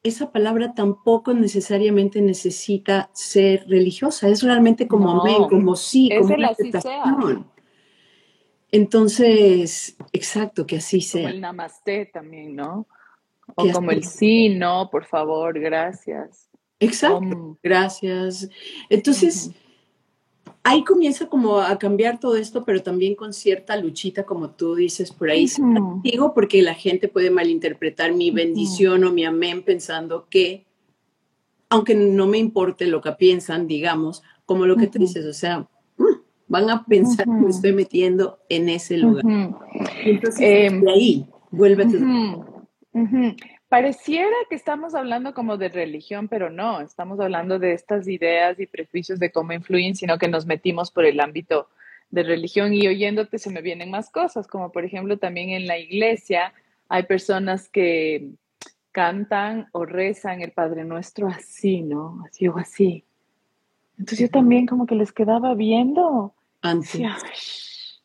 [0.03, 6.21] esa palabra tampoco necesariamente necesita ser religiosa, es realmente como no, amén, como sí, es
[6.21, 7.45] como una aceptación.
[8.73, 11.29] Entonces, exacto, que así como sea.
[11.29, 12.87] el namaste también, ¿no?
[13.53, 16.49] O como el sí, no, por favor, gracias.
[16.79, 18.49] Exacto, gracias.
[18.89, 20.53] Entonces, uh -huh.
[20.63, 25.11] ahí comienza como a cambiar todo esto, pero también con cierta luchita, como tú dices
[25.11, 25.45] por ahí.
[25.45, 26.01] Uh -huh.
[26.01, 29.11] Digo porque la gente puede malinterpretar mi bendición uh -huh.
[29.11, 30.65] o mi amén pensando que,
[31.69, 35.69] aunque no me importe lo que piensan, digamos, como lo que tú dices, o sea,
[36.53, 39.23] van a pensar que me estoy metiendo en ese lugar.
[40.05, 43.35] Entonces, eh, de ahí, vuelve a
[43.67, 48.67] Pareciera que estamos hablando como de religión, pero no, estamos hablando de estas ideas y
[48.67, 51.69] prejuicios de cómo influyen, sino que nos metimos por el ámbito
[52.11, 55.79] de religión y oyéndote se me vienen más cosas, como por ejemplo también en la
[55.79, 56.53] iglesia
[56.87, 58.29] hay personas que
[58.91, 62.23] cantan o rezan el Padre Nuestro así, ¿no?
[62.27, 63.05] Así o así.
[63.97, 66.35] Entonces yo también como que les quedaba viendo.
[66.63, 68.01] Antes.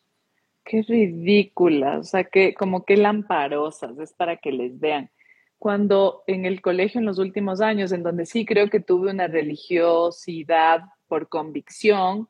[0.65, 5.11] Qué ridículas, o sea, que como que lamparosas, es para que les vean.
[5.59, 9.29] Cuando en el colegio en los últimos años, en donde sí creo que tuve una
[9.29, 12.29] religiosidad por convicción,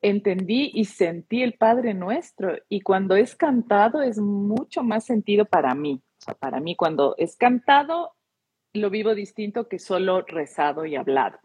[0.00, 2.56] entendí y sentí el Padre Nuestro.
[2.68, 6.02] Y cuando es cantado es mucho más sentido para mí.
[6.20, 8.12] O sea, para mí cuando es cantado
[8.74, 11.38] lo vivo distinto que solo rezado y hablado.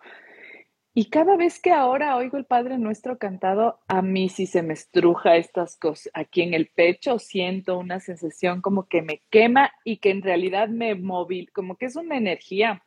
[0.94, 4.74] Y cada vez que ahora oigo el Padre Nuestro cantado, a mí sí se me
[4.74, 6.12] estruja estas cosas.
[6.14, 10.68] Aquí en el pecho siento una sensación como que me quema y que en realidad
[10.68, 12.84] me móvil, como que es una energía.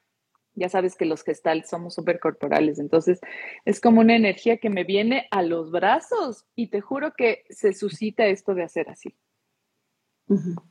[0.54, 3.20] Ya sabes que los gestalt somos súper corporales, entonces
[3.64, 7.72] es como una energía que me viene a los brazos y te juro que se
[7.72, 9.16] suscita esto de hacer así.
[10.28, 10.62] Uh -huh.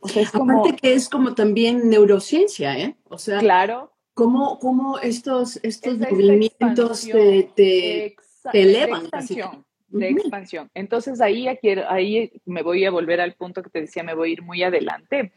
[0.00, 2.96] o sea, es como, Aparte que es como también neurociencia, ¿eh?
[3.04, 8.16] O sea, claro, cómo, cómo estos, estos movimientos te, te,
[8.50, 9.02] te, elevan.
[9.02, 10.70] De expansión, de expansión.
[10.74, 11.46] Entonces ahí,
[11.88, 14.64] ahí me voy a volver al punto que te decía, me voy a ir muy
[14.64, 15.32] adelante,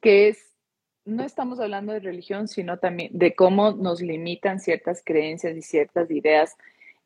[0.00, 0.52] que es,
[1.04, 6.10] no estamos hablando de religión, sino también de cómo nos limitan ciertas creencias y ciertas
[6.10, 6.56] ideas.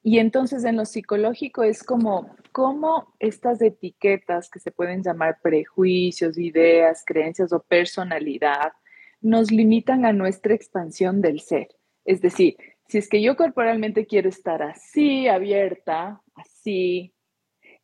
[0.02, 6.38] Y entonces en lo psicológico es como cómo estas etiquetas que se pueden llamar prejuicios,
[6.38, 8.72] ideas, creencias o personalidad,
[9.20, 11.68] nos limitan a nuestra expansión del ser.
[12.04, 12.56] Es decir,
[12.88, 17.12] si es que yo corporalmente quiero estar así, abierta, así,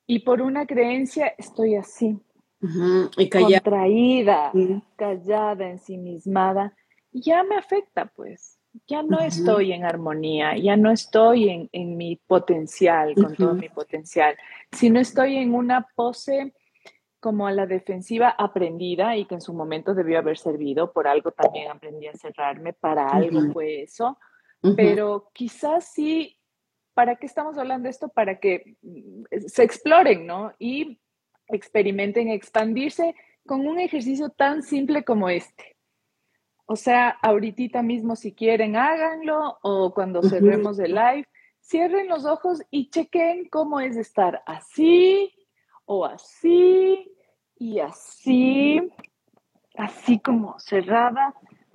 [0.06, 2.18] y por una creencia estoy así,
[2.60, 3.10] uh -huh.
[3.18, 3.60] y callada.
[3.60, 4.82] contraída, uh -huh.
[4.96, 6.74] callada, ensimismada,
[7.12, 8.58] ya me afecta, pues.
[8.88, 9.26] Ya no uh -huh.
[9.26, 14.36] estoy en armonía, ya no estoy en, en mi potencial, con todo mi potencial,
[14.72, 16.52] sino estoy en una pose
[17.24, 21.30] como a la defensiva aprendida y que en su momento debió haber servido, por algo
[21.30, 24.18] también aprendí a cerrarme, para algo fue eso,
[24.76, 26.36] pero quizás sí,
[26.92, 28.10] ¿para qué estamos hablando de esto?
[28.10, 30.52] Para que mm, se exploren, ¿no?
[30.58, 31.00] Y
[31.48, 33.14] experimenten expandirse
[33.46, 35.78] con un ejercicio tan simple como este.
[36.66, 41.26] O sea, ahorita mismo si quieren háganlo o cuando cerremos el live,
[41.62, 45.32] cierren los ojos y chequen cómo es estar así
[45.86, 47.10] o así
[47.56, 48.80] y así,
[49.76, 51.34] así como cerrada,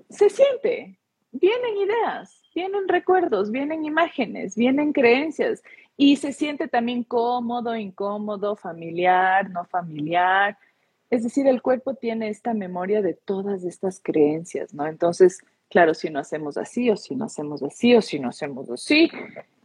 [0.09, 0.99] se siente.
[1.31, 5.61] Vienen ideas, vienen recuerdos, vienen imágenes, vienen creencias
[5.95, 10.57] y se siente también cómodo, incómodo, familiar, no familiar.
[11.09, 14.87] Es decir, el cuerpo tiene esta memoria de todas estas creencias, ¿no?
[14.87, 18.69] Entonces, claro, si no hacemos así o si no hacemos así o si no hacemos
[18.69, 19.09] así,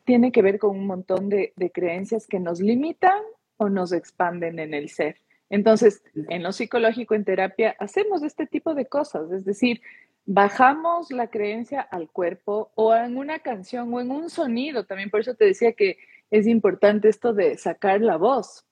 [0.05, 3.23] tiene que ver con un montón de, de creencias que nos limitan
[3.57, 5.17] o nos expanden en el ser.
[5.51, 9.81] Entonces, en lo psicológico, en terapia, hacemos este tipo de cosas, es decir,
[10.27, 14.85] bajamos la creencia al cuerpo o en una canción o en un sonido.
[14.85, 15.99] También por eso te decía que
[16.31, 18.65] es importante esto de sacar la voz.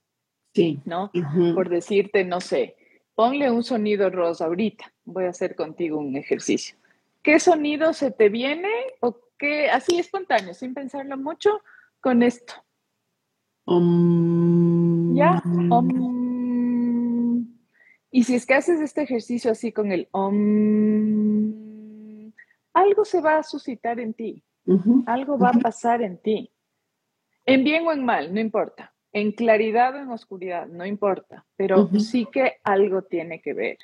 [0.55, 0.81] Sí.
[0.85, 1.11] ¿No?
[1.55, 2.77] Por decirte, no sé,
[3.15, 4.93] ponle un sonido rosa ahorita.
[5.05, 6.77] Voy a hacer contigo un ejercicio.
[7.23, 11.63] ¿Qué sonido se te viene o qué, así espontáneo, sin pensarlo mucho,
[12.01, 12.55] con esto?
[15.15, 15.43] ¿Ya?
[18.11, 21.53] Y si es que haces este ejercicio así con el om,
[22.75, 24.43] algo se va a suscitar en ti,
[25.07, 26.53] algo va a pasar en ti.
[27.45, 28.95] En bien o en mal, no importa.
[29.13, 31.45] En claridad o en oscuridad, no importa.
[31.57, 33.79] Pero sí que algo tiene que ver.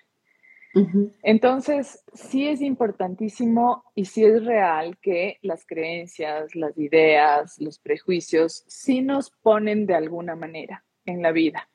[1.23, 8.65] Entonces, sí es importantísimo y sí es real que las creencias, las ideas, los prejuicios,
[8.67, 11.69] sí nos ponen de alguna manera en la vida.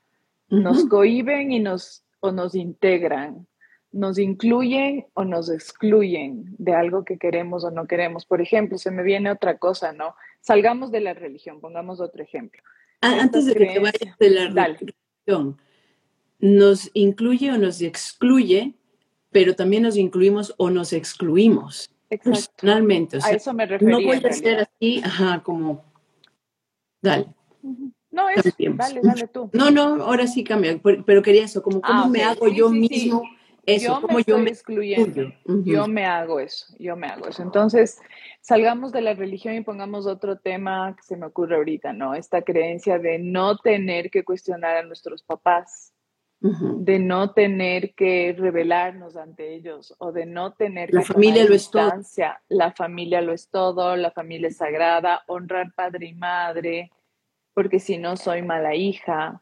[0.49, 3.47] Nos cohiben y nos o nos integran,
[3.91, 8.25] nos incluyen o nos excluyen de algo que queremos o no queremos.
[8.25, 10.15] Por ejemplo, se me viene otra cosa, ¿no?
[10.39, 12.61] Salgamos de la religión, pongamos otro ejemplo.
[13.01, 15.57] Antes de que te vayas de la religión,
[16.39, 18.73] nos incluye o nos excluye,
[19.33, 21.89] pero también nos incluimos o nos excluimos.
[22.07, 23.17] Personalmente.
[23.23, 23.97] a eso me refería.
[23.97, 25.83] No voy a ser así, ajá, como,
[27.01, 27.25] dale.
[28.11, 28.43] No, es,
[28.75, 29.49] dale, dale tú.
[29.53, 33.23] No, no, ahora sí cambia, pero quería eso, como cómo ah, me hago yo mismo
[33.65, 37.41] eso, yo me yo me excluyendo, yo me hago eso, yo me hago eso.
[37.41, 37.99] Entonces,
[38.41, 42.13] salgamos de la religión y pongamos otro tema que se me ocurre ahorita, ¿no?
[42.13, 45.92] Esta creencia de no tener que cuestionar a nuestros papás,
[46.43, 51.71] de no tener que revelarnos ante ellos o de no tener la familia lo es
[51.71, 51.89] todo.
[52.49, 56.91] La familia lo es todo, la familia es sagrada, honrar padre y madre,
[57.53, 59.41] porque si no soy mala hija.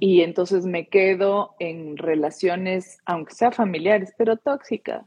[0.00, 5.04] Y entonces me quedo en relaciones, aunque sean familiares, pero tóxicas.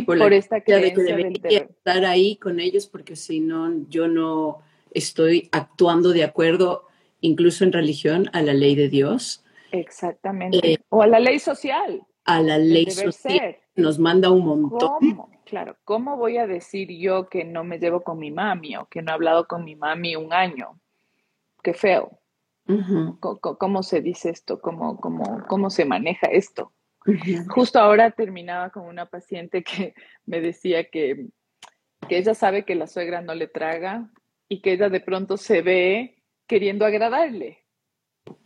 [0.00, 6.10] por, esta creencia de estar ahí con ellos porque si no, yo no estoy actuando
[6.10, 6.88] de acuerdo,
[7.22, 9.42] incluso en religión, a la ley de Dios.
[9.70, 10.58] Exactamente.
[10.62, 12.02] Eh, o a la ley social.
[12.24, 13.56] A la ley social.
[13.74, 15.26] Nos manda un montón.
[15.46, 19.02] Claro, ¿cómo voy a decir yo que no me llevo con mi mami o que
[19.02, 20.78] no he hablado con mi mami un año?
[21.62, 22.18] Qué feo.
[23.58, 24.60] ¿Cómo, se dice esto?
[24.60, 26.72] ¿Cómo, cómo, cómo se maneja esto?
[27.48, 29.94] Justo ahora terminaba con una paciente que
[30.26, 31.26] me decía que,
[32.08, 34.10] que ella sabe que la suegra no le traga
[34.48, 37.58] y que ella de pronto se ve queriendo agradarle.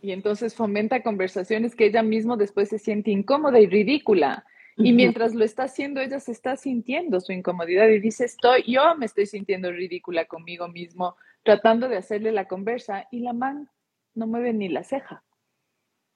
[0.01, 4.45] Y entonces fomenta conversaciones que ella misma después se siente incómoda y ridícula.
[4.79, 8.95] Y mientras lo está haciendo, ella se está sintiendo su incomodidad y dice, estoy, yo
[8.95, 13.71] me estoy sintiendo ridícula conmigo mismo, tratando de hacerle la conversa y la man
[14.13, 15.23] no mueve ni la ceja.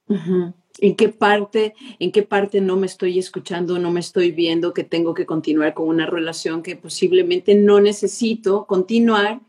[0.08, 4.84] ¿En qué parte, en qué parte no me estoy escuchando, no me estoy viendo que
[4.84, 9.42] tengo que continuar con una relación que posiblemente no necesito continuar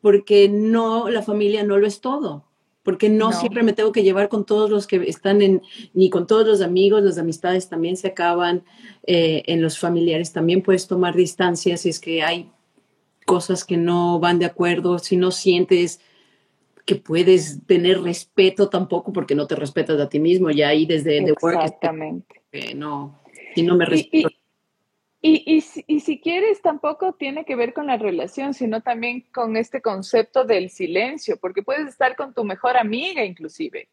[0.00, 2.50] porque no, la familia no lo es todo?
[2.82, 6.26] porque no, siempre me tengo que llevar con todos los que están en, ni con
[6.26, 8.64] todos los amigos, las amistades también se acaban,
[9.06, 12.50] eh, en los familiares también puedes tomar distancia si es que hay
[13.26, 16.00] cosas que no van de acuerdo, si no sientes
[16.86, 21.18] que puedes tener respeto tampoco porque no te respetas a ti mismo, ya ahí desde
[21.18, 22.40] Exactamente.
[22.74, 23.20] no,
[23.54, 24.30] si no me respeto.
[24.30, 24.39] Y, y,
[25.22, 30.44] y, si quieres, tampoco tiene que ver con la relación, sino también con este concepto
[30.44, 33.90] del silencio, porque puedes estar con tu mejor amiga inclusive,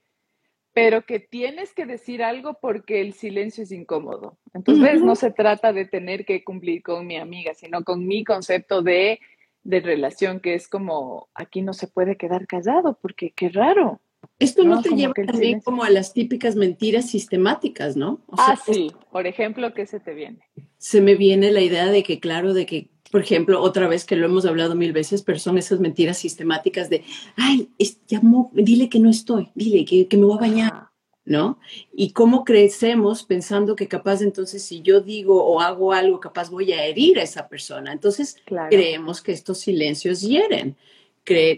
[0.71, 4.38] pero que tienes que decir algo porque el silencio es incómodo.
[4.53, 8.82] Entonces, no se trata de tener que cumplir con mi amiga, sino con mi concepto
[8.82, 9.19] de,
[9.63, 13.99] de relación, que es como, aquí no se puede quedar callado, porque qué raro.
[14.39, 18.21] Esto no, te lleva también como a las típicas mentiras sistemáticas, ¿no?
[18.33, 18.91] ah, sí.
[19.11, 20.39] Por ejemplo, ¿qué se te viene?
[20.77, 24.15] Se me viene la idea de que, claro, de que, por ejemplo, otra vez que
[24.15, 27.03] lo hemos hablado mil veces, pero son esas mentiras sistemáticas de,
[27.35, 27.69] ay,
[28.07, 30.89] llamó, dile que no estoy, dile que, que me voy a bañar,
[31.25, 31.57] ¿no?
[31.91, 36.73] Y cómo crecemos pensando que capaz entonces si yo digo o hago algo, capaz voy
[36.73, 37.91] a herir a esa persona.
[37.91, 40.77] Entonces creemos que estos silencios hieren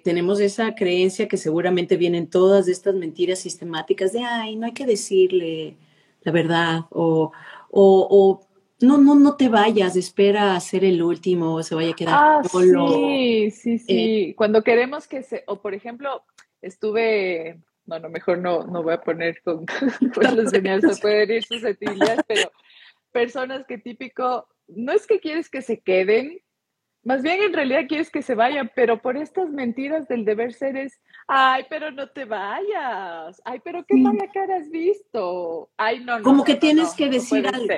[0.04, 4.86] tenemos esa creencia que seguramente vienen todas estas mentiras sistemáticas de, ay, no hay que
[4.86, 5.78] decirle
[6.22, 7.32] la verdad o,
[7.70, 8.42] o,
[8.82, 12.42] no, no, no te vayas, espera a ser el último, se vaya a quedar ah,
[12.50, 12.94] solo.
[12.94, 13.86] Sí, sí, sí.
[14.30, 16.24] Eh, Cuando queremos que se, o por ejemplo,
[16.62, 19.66] estuve, bueno, mejor no, no voy a poner con,
[20.16, 22.52] con los señales, se pueden ir susceptibilidades, pero
[23.12, 26.40] personas que típico, no es que quieres que se queden,
[27.10, 30.78] más bien en realidad quieres que se vayan, pero por estas mentiras del deber ser
[30.78, 36.20] es, ay, pero no te vayas, ay, pero qué mala cara has visto, ay, no,
[36.20, 36.24] no.
[36.24, 37.74] Como que tienes que decir algo.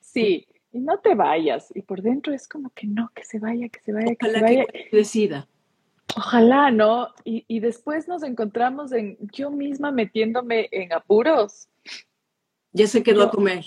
[0.00, 3.70] Sí, y no te vayas, y por dentro es como que no, que se vaya,
[3.70, 4.66] que se vaya, que se vaya.
[4.66, 5.48] Que decida.
[6.14, 7.08] Ojalá, ¿no?
[7.24, 11.70] Y, y después nos encontramos en yo misma metiéndome en apuros.
[12.72, 13.64] Ya se quedó a comer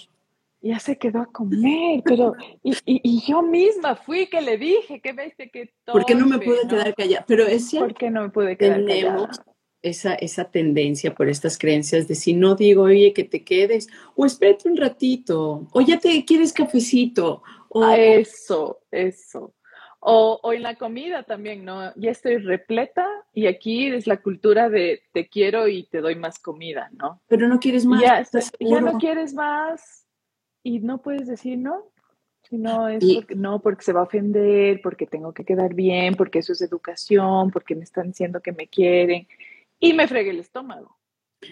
[0.62, 5.14] ya se quedó a comer, pero y, y, yo misma fui que le dije que
[5.14, 5.94] ves que todo.
[5.94, 7.26] ¿Por qué no me pude quedar callada?
[7.28, 7.88] Pero es cierto.
[7.88, 9.42] ¿Por qué no me pude quedar tenemos
[9.82, 14.26] Esa, esa tendencia por estas creencias de si no digo, oye, que te quedes, o
[14.26, 17.42] espérate un ratito, o ya te quieres cafecito.
[17.70, 19.56] O, ah, eso, eso.
[20.00, 21.94] O, o, en la comida también, ¿no?
[21.96, 26.40] Ya estoy repleta y aquí es la cultura de te quiero y te doy más
[26.40, 27.22] comida, ¿no?
[27.28, 28.02] Pero no quieres más.
[28.02, 28.24] Ya,
[28.60, 30.02] ya no quieres más
[30.64, 31.92] y no puedes decir no.
[32.44, 36.16] Si no es porque, no, porque se va a ofender, porque tengo que quedar bien,
[36.16, 39.28] porque eso es educación, porque me están diciendo que me quieren.
[39.80, 40.98] Y me fregué el estómago.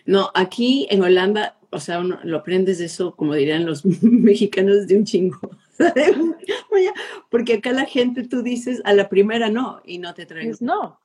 [0.05, 4.97] No, aquí en Holanda, o sea, lo aprendes de eso, como dirían los mexicanos, de
[4.97, 5.39] un chingo.
[7.30, 10.53] porque acá la gente tú dices a la primera no y no te traen.
[10.60, 10.99] no.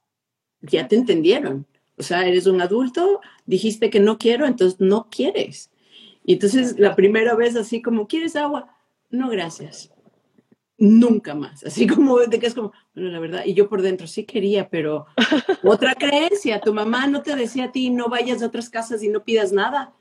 [0.61, 1.67] Ya te entendieron.
[1.97, 5.71] O sea, eres un adulto, dijiste que no quiero, entonces no quieres.
[6.25, 8.75] Y entonces la primera vez así como, ¿quieres agua?
[9.11, 9.93] No, gracias.
[10.79, 11.63] Nunca más.
[11.65, 14.71] Así como de que es como, bueno, la verdad, y yo por dentro sí quería,
[14.71, 15.07] pero
[15.63, 19.09] otra creencia, tu mamá no te decía a ti, no vayas a otras casas y
[19.09, 19.93] no pidas nada.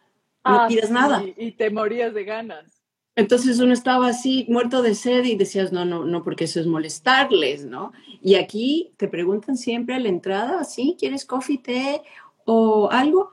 [0.46, 1.24] No ah, pidas nada.
[1.38, 2.82] Y te morías de ganas.
[3.16, 6.66] Entonces uno estaba así, muerto de sed y decías, no, no, no, porque eso es
[6.66, 7.92] molestarles, ¿no?
[8.22, 10.96] Y aquí te preguntan siempre a la entrada, ¿sí?
[10.98, 12.02] ¿Quieres coffee, té
[12.46, 13.32] o algo?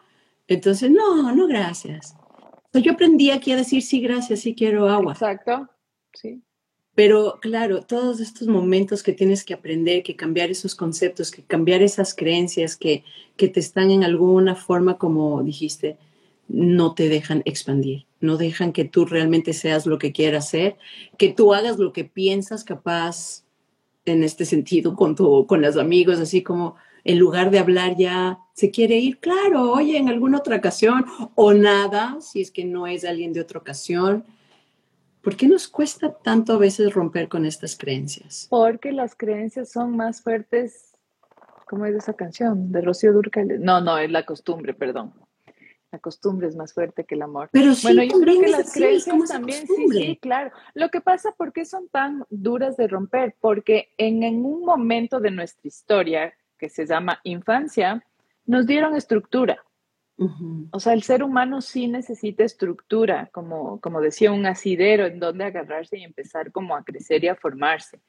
[0.48, 2.14] Entonces, no, no, gracias
[2.74, 5.12] yo aprendí aquí a decir sí, gracias, sí quiero agua.
[5.12, 5.68] Exacto,
[6.14, 6.42] sí.
[6.94, 11.82] Pero claro, todos estos momentos que tienes que aprender, que cambiar esos conceptos, que cambiar
[11.82, 13.04] esas creencias que,
[13.36, 15.96] que te están en alguna forma, como dijiste,
[16.48, 20.76] no te dejan expandir, no dejan que tú realmente seas lo que quieras ser,
[21.16, 23.44] que tú hagas lo que piensas capaz
[24.04, 26.74] en este sentido con, tu, con los amigos, así como,
[27.04, 31.54] en lugar de hablar ya, se quiere ir, claro, oye, en alguna otra ocasión o
[31.54, 34.24] nada, si es que no es alguien de otra ocasión.
[35.22, 38.46] ¿Por qué nos cuesta tanto a veces romper con estas creencias?
[38.48, 40.96] Porque las creencias son más fuertes,
[41.66, 42.72] ¿cómo es esa canción?
[42.72, 43.62] De Rocío Durcal.
[43.62, 45.12] No, no, es la costumbre, perdón.
[45.92, 47.50] La costumbre es más fuerte que el amor.
[47.52, 50.52] Pero sí, bueno, yo creo que las creencias también, sí, sí, claro.
[50.74, 53.34] Lo que pasa, ¿por qué son tan duras de romper?
[53.40, 58.04] Porque en, en un momento de nuestra historia, que se llama infancia,
[58.44, 59.64] nos dieron estructura.
[60.70, 65.44] O sea, el ser humano sí necesita estructura, como, como decía, un asidero en donde
[65.44, 68.00] agarrarse y empezar como a crecer y a formarse.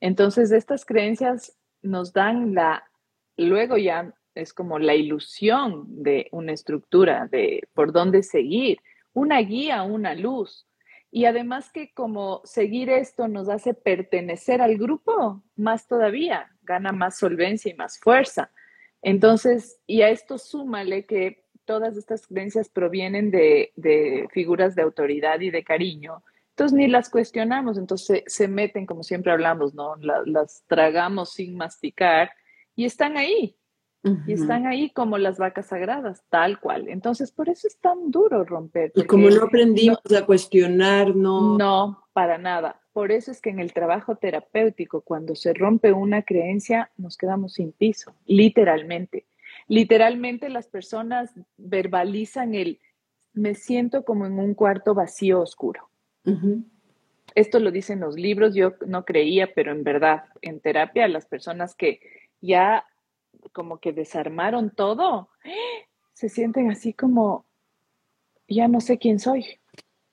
[0.00, 2.84] Entonces, estas creencias nos dan la,
[3.36, 8.78] luego ya es como la ilusión de una estructura, de por dónde seguir,
[9.12, 10.66] una guía, una luz.
[11.10, 17.18] Y además que como seguir esto nos hace pertenecer al grupo, más todavía, gana más
[17.18, 18.50] solvencia y más fuerza.
[19.02, 25.50] Entonces, y a esto súmale que todas estas creencias provienen de, figuras de autoridad y
[25.50, 26.22] de cariño.
[26.50, 29.96] Entonces ni las cuestionamos, entonces se, meten, como siempre hablamos, ¿no?
[29.96, 32.30] las tragamos sin masticar
[32.76, 33.56] y están ahí.
[34.26, 36.88] Y están ahí como las vacas sagradas, tal cual.
[36.88, 38.90] Entonces, por eso es tan duro romper.
[38.96, 41.56] Y como no aprendimos a cuestionar, no.
[41.56, 42.81] No, para nada.
[42.92, 47.54] Por eso es que en el trabajo terapéutico, cuando se rompe una creencia, nos quedamos
[47.54, 49.24] sin piso, literalmente.
[49.68, 52.80] Literalmente las personas verbalizan el
[53.34, 55.88] me siento como en un cuarto vacío oscuro.
[57.34, 61.74] Esto lo dicen los libros, yo no creía, pero en verdad, en terapia, las personas
[61.74, 62.00] que
[62.40, 62.84] ya
[63.52, 65.30] como que desarmaron todo,
[66.12, 67.46] se sienten así como,
[68.46, 69.61] ya no sé quién soy.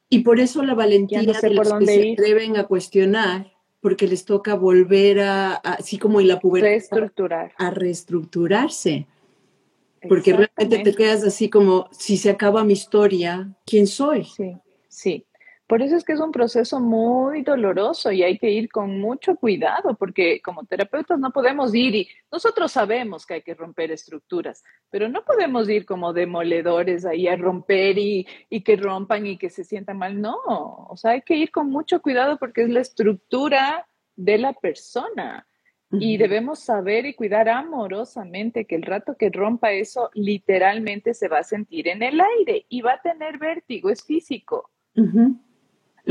[0.09, 4.55] Y por eso la valentía de los que se atreven a cuestionar, porque les toca
[4.55, 7.53] volver a, así como en la pubertad, reestructurar.
[7.57, 9.07] a reestructurarse.
[10.07, 14.23] Porque realmente te quedas así como, si se acaba mi historia, ¿quién soy?
[14.25, 14.55] Sí,
[14.87, 15.25] sí.
[15.69, 19.35] Por eso es que es un proceso muy doloroso y hay que ir con mucho
[19.35, 24.63] cuidado, porque como terapeutas no podemos ir y nosotros sabemos que hay que romper estructuras,
[24.89, 29.51] pero no podemos ir como demoledores ahí a romper y, y que rompan y que
[29.51, 30.19] se sientan mal.
[30.19, 34.53] No, o sea, hay que ir con mucho cuidado porque es la estructura de la
[34.53, 35.45] persona.
[35.91, 41.39] Y debemos saber y cuidar amorosamente que el rato que rompa eso, literalmente se va
[41.39, 44.71] a sentir en el aire y va a tener vértigo, es físico.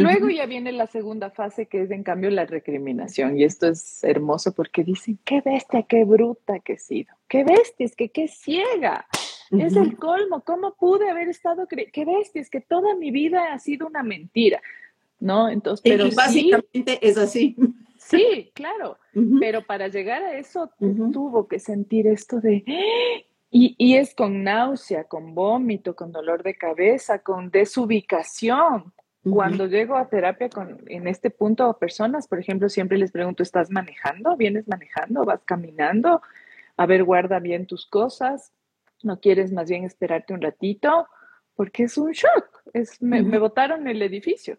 [0.03, 4.03] Luego ya viene la segunda fase que es en cambio la recriminación y esto es
[4.05, 8.29] hermoso porque dicen, qué bestia, qué bruta que he sido, qué bestia, es que qué
[8.29, 9.07] ciega,
[9.51, 13.59] es el colmo, ¿cómo pude haber estado, qué bestia, es que toda mi vida ha
[13.59, 14.63] sido una mentira,
[15.19, 15.49] ¿no?
[15.49, 17.57] Entonces, pero básicamente es así.
[17.97, 18.97] Sí, claro,
[19.41, 22.63] pero para llegar a eso tuvo que sentir esto de,
[23.51, 28.93] y, y, es con náusea, con vómito, con dolor de cabeza, con desubicación,
[29.23, 33.43] cuando llego a terapia con, en este punto a personas, por ejemplo, siempre les pregunto,
[33.43, 34.37] ¿estás manejando?
[34.37, 35.25] ¿Vienes manejando?
[35.25, 36.23] ¿Vas caminando?
[36.77, 38.53] A ver, guarda bien tus cosas.
[39.03, 41.07] ¿No quieres más bien esperarte un ratito?
[41.55, 42.63] Porque es un shock.
[42.73, 44.59] Es, me, me botaron el edificio.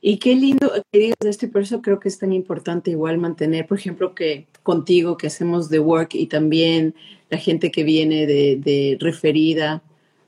[0.00, 3.18] Y qué lindo que digas esto, y por eso creo que es tan importante igual
[3.18, 6.96] mantener, por ejemplo, que contigo, que hacemos The Work y también
[7.30, 9.82] la gente que viene de, de referida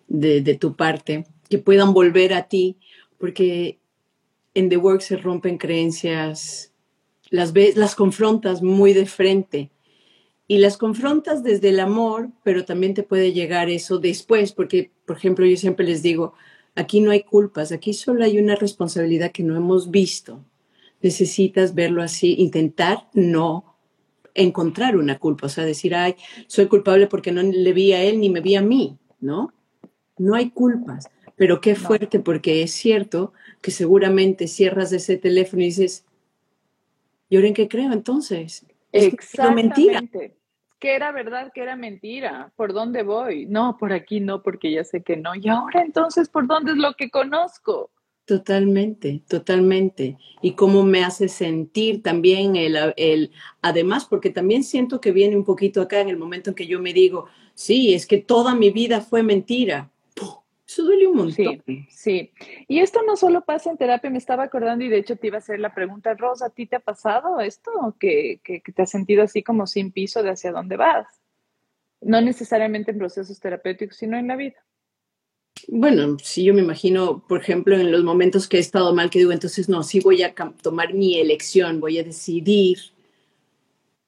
[0.06, 2.78] de, de tu parte, que puedan volver a ti,
[3.24, 3.80] porque
[4.52, 6.74] en The Work se rompen creencias,
[7.30, 9.70] las ves, las confrontas muy de frente
[10.46, 15.16] y las confrontas desde el amor, pero también te puede llegar eso después, porque, por
[15.16, 16.34] ejemplo, yo siempre les digo,
[16.74, 20.44] aquí no hay culpas, aquí solo hay una responsabilidad que no hemos visto.
[21.00, 23.78] Necesitas verlo así, intentar no
[24.34, 26.16] encontrar una culpa, o sea, decir, ay,
[26.46, 29.54] soy culpable porque no le vi a él ni me vi a mí, ¿no?
[30.18, 31.08] No hay culpas.
[31.36, 36.04] Pero qué fuerte, porque es cierto que seguramente cierras ese teléfono y dices,
[37.28, 38.64] ¿y ahora en qué creo entonces?
[38.92, 39.80] Es Exactamente.
[39.80, 40.34] mentira.
[40.78, 41.50] ¿Qué era verdad?
[41.54, 42.52] ¿Qué era mentira?
[42.56, 43.46] ¿Por dónde voy?
[43.46, 45.34] No, por aquí no, porque ya sé que no.
[45.34, 47.90] Y ahora entonces, ¿por dónde es lo que conozco?
[48.26, 50.18] Totalmente, totalmente.
[50.40, 55.44] Y cómo me hace sentir también el, el, además, porque también siento que viene un
[55.44, 58.70] poquito acá en el momento en que yo me digo, sí, es que toda mi
[58.70, 59.90] vida fue mentira.
[60.74, 61.62] Eso duele un montón.
[61.64, 62.32] Sí, sí.
[62.66, 65.36] Y esto no solo pasa en terapia, me estaba acordando y de hecho te iba
[65.36, 67.70] a hacer la pregunta, Rosa, ¿a ti te ha pasado esto?
[68.00, 71.06] Que, que, te has sentido así como sin piso de hacia dónde vas.
[72.00, 74.56] No necesariamente en procesos terapéuticos, sino en la vida.
[75.68, 79.20] Bueno, sí, yo me imagino, por ejemplo, en los momentos que he estado mal, que
[79.20, 82.78] digo, entonces no, sí voy a tomar mi elección, voy a decidir.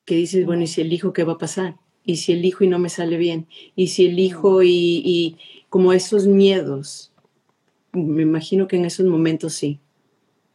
[0.04, 1.76] Que dices, bueno, ¿y si elijo qué va a pasar?
[2.04, 3.46] ¿Y si elijo y no me sale bien?
[3.76, 5.36] ¿Y si elijo y, y
[5.76, 7.12] como esos miedos.
[7.92, 9.78] Me imagino que en esos momentos sí.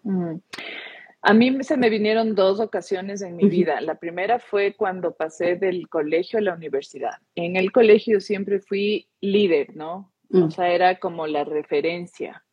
[0.01, 0.37] Mm.
[1.21, 3.79] A mí se me vinieron dos ocasiones en mi vida.
[3.81, 7.19] La primera fue cuando pasé del colegio a la universidad.
[7.35, 10.11] En el colegio siempre fui líder, ¿no?
[10.33, 10.49] O mm.
[10.49, 12.43] sea, era como la referencia,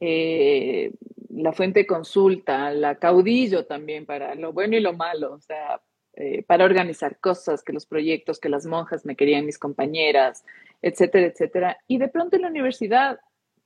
[0.00, 0.92] eh,
[1.28, 5.82] la fuente de consulta, la caudillo también para lo bueno y lo malo, o sea,
[6.14, 10.46] eh, para organizar cosas, que los proyectos, que las monjas me querían mis compañeras,
[10.82, 11.78] etcétera, etcétera.
[11.86, 13.18] Y de pronto en la universidad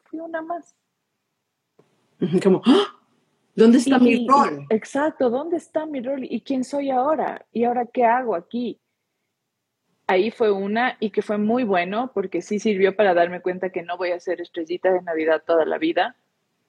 [0.05, 0.77] fui una más.
[2.43, 2.87] Como, ¡Ah!
[3.55, 4.67] ¿dónde está mi rol?
[4.71, 6.25] Exacto, ¿dónde está mi rol?
[6.25, 7.45] ¿Y quién soy ahora?
[7.53, 8.81] ¿Y ahora qué hago aquí?
[10.07, 13.83] Ahí fue una y que fue muy bueno porque sí sirvió para darme cuenta que
[13.83, 16.17] no voy a ser estrellita de Navidad toda la vida,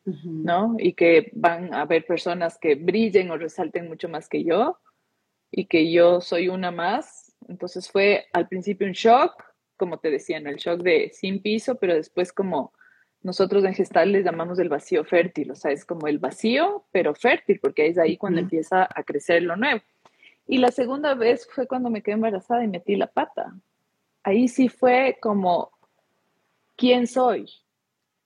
[0.06, 0.76] ¿no?
[0.80, 4.80] Y que van a haber personas que brillen o resalten mucho más que yo
[5.52, 7.36] y que yo soy una más.
[7.48, 9.44] Entonces fue al principio un shock,
[9.78, 12.74] como te decía, en el shock de sin piso, pero después como
[13.22, 17.16] nosotros en gestal les llamamos el vacío fértil, o sea, es como el vacío, pero
[17.16, 19.82] fértil, porque es ahí cuando empieza a crecer lo nuevo.
[20.48, 23.54] Y la segunda vez fue cuando me quedé embarazada y metí la pata.
[24.24, 25.72] Ahí sí fue como,
[26.76, 27.50] ¿quién soy?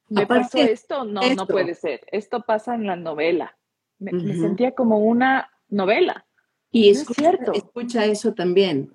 [0.09, 1.03] ¿Me pasó esto?
[1.03, 2.01] No, no puede ser.
[2.11, 3.57] Esto pasa en la novela.
[3.97, 6.25] Me, sentía como una novela.
[6.69, 7.53] Y es cierto.
[7.53, 8.91] escucha eso también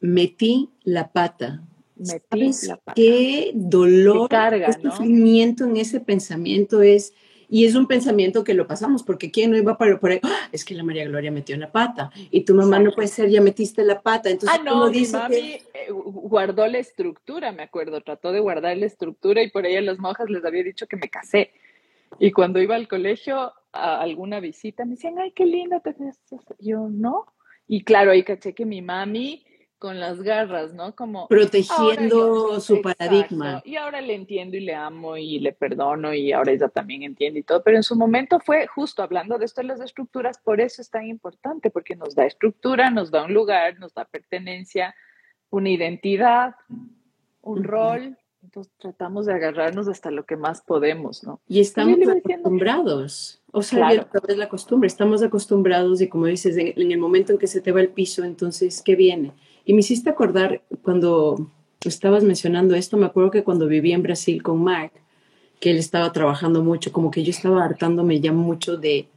[0.00, 1.62] metí la pata.
[1.96, 2.94] Metí la pata.
[2.94, 7.12] Qué dolor, qué sufrimiento en ese pensamiento es,
[7.50, 10.20] Y es un pensamiento que lo pasamos, porque ¿quién no iba para por ahí?
[10.22, 10.48] ¡Ah!
[10.52, 13.40] Es que la María Gloria metió la pata y tu mamá no puede ser, ya
[13.40, 14.28] metiste la pata.
[14.28, 18.84] Entonces, ah, no, mi mami eh, guardó la estructura, me acuerdo, trató de guardar la
[18.84, 21.52] estructura y por ahí a las monjas les había dicho que me casé.
[22.18, 25.94] Y cuando iba al colegio a alguna visita, me decían, ay, qué linda te
[26.58, 27.26] Yo, no.
[27.66, 29.44] Y claro, ahí caché que mi mami
[29.78, 30.94] con las garras, ¿no?
[30.94, 33.62] Como protegiendo su paradigma.
[33.64, 37.40] Y ahora le entiendo y le amo y le perdono y ahora ella también entiende
[37.40, 40.60] y todo, pero en su momento fue justo hablando de esto de las estructuras, por
[40.60, 44.94] eso es tan importante, porque nos da estructura, nos da un lugar, nos da pertenencia,
[45.50, 46.54] una identidad,
[47.40, 48.18] un rol.
[48.42, 51.40] Entonces tratamos de agarrarnos hasta lo que más podemos, ¿no?
[51.48, 53.42] Y estamos acostumbrados.
[53.50, 54.08] O sea, claro.
[54.28, 57.60] es la costumbre, estamos acostumbrados y como dices, en, en el momento en que se
[57.60, 59.32] te va el piso, entonces, ¿qué viene?
[59.68, 61.50] Y me hiciste acordar cuando
[61.84, 64.92] estabas mencionando esto, me acuerdo que cuando viví en Brasil con Mark,
[65.60, 69.08] que él estaba trabajando mucho, como que yo estaba hartándome ya mucho de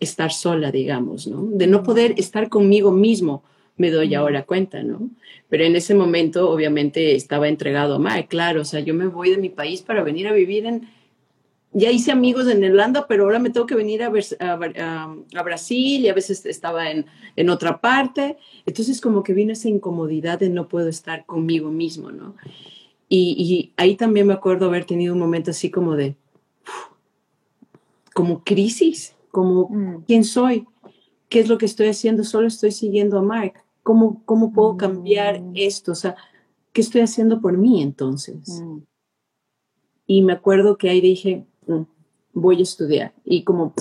[0.00, 1.42] estar sola, digamos, ¿no?
[1.42, 3.42] De no poder estar conmigo mismo,
[3.76, 5.10] me doy ahora cuenta, ¿no?
[5.50, 9.28] Pero en ese momento, obviamente, estaba entregado a Mark, claro, o sea, yo me voy
[9.28, 10.88] de mi país para venir a vivir en,
[11.72, 16.08] ya hice amigos en Irlanda, pero ahora me tengo que venir a, a, Brasil y
[16.08, 17.06] a veces estaba en,
[17.36, 18.38] en, otra parte.
[18.66, 22.34] Entonces como que vino esa incomodidad de no puedo estar conmigo mismo, ¿no?
[23.08, 26.16] Y, y ahí también me acuerdo haber tenido un momento así como de,
[28.14, 30.04] como crisis, como, mm.
[30.06, 30.66] ¿quién soy?
[31.28, 32.24] ¿Qué es lo que estoy haciendo?
[32.24, 33.64] Solo estoy siguiendo a Mark.
[33.82, 35.52] ¿Cómo, cómo puedo cambiar mm.
[35.54, 35.92] esto?
[35.92, 36.16] O sea,
[36.72, 38.60] ¿qué estoy haciendo por mí entonces?
[38.60, 38.78] Mm.
[40.06, 41.46] Y me acuerdo que ahí dije,
[42.32, 43.12] voy a estudiar.
[43.24, 43.74] Y como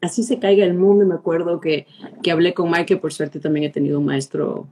[0.00, 1.86] así se caiga el mundo, me acuerdo que,
[2.22, 4.68] que hablé con Mike, que por suerte también he tenido un maestro,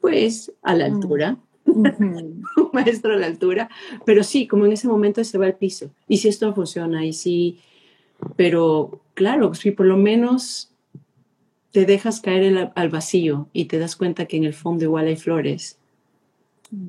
[0.00, 1.38] pues, a la altura.
[1.66, 3.68] un maestro a la altura,
[4.04, 5.90] pero sí, como en ese momento se va al piso.
[6.06, 7.58] Y si esto funciona, y sí,
[8.36, 10.70] pero claro, si por lo menos
[11.72, 15.16] te dejas caer al vacío y te das cuenta que en el fondo igual hay
[15.16, 15.78] flores,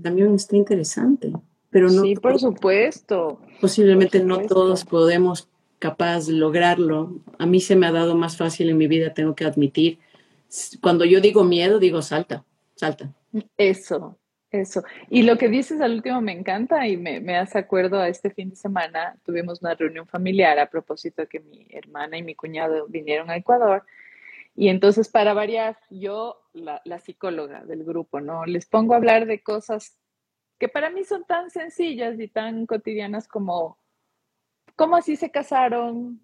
[0.03, 1.34] también está interesante
[1.70, 2.01] pero no.
[2.03, 3.39] Sí, por supuesto.
[3.59, 5.49] Posiblemente no todos podemos
[5.80, 7.15] capaz lograrlo.
[7.38, 9.99] A mí se me ha dado más fácil en mi vida, tengo que admitir.
[10.82, 12.45] Cuando yo digo miedo, digo salta,
[12.76, 13.13] salta.
[13.57, 14.18] Eso,
[14.51, 14.84] eso.
[15.09, 18.30] Y lo que dices al último me encanta y me, me hace acuerdo a este
[18.30, 19.18] fin de semana.
[19.26, 23.38] Tuvimos una reunión familiar a propósito de que mi hermana y mi cuñado vinieron a
[23.38, 23.84] Ecuador.
[24.55, 28.45] Y entonces, para variar, yo, la, la psicóloga del grupo, ¿no?
[28.45, 29.99] Les pongo a hablar de cosas
[30.60, 33.78] que para mí son tan sencillas y tan cotidianas como
[34.76, 36.22] cómo así se casaron,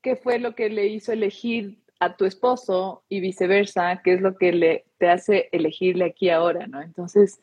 [0.00, 4.36] qué fue lo que le hizo elegir a tu esposo y viceversa, qué es lo
[4.36, 6.80] que le, te hace elegirle aquí ahora, ¿no?
[6.82, 7.40] Entonces,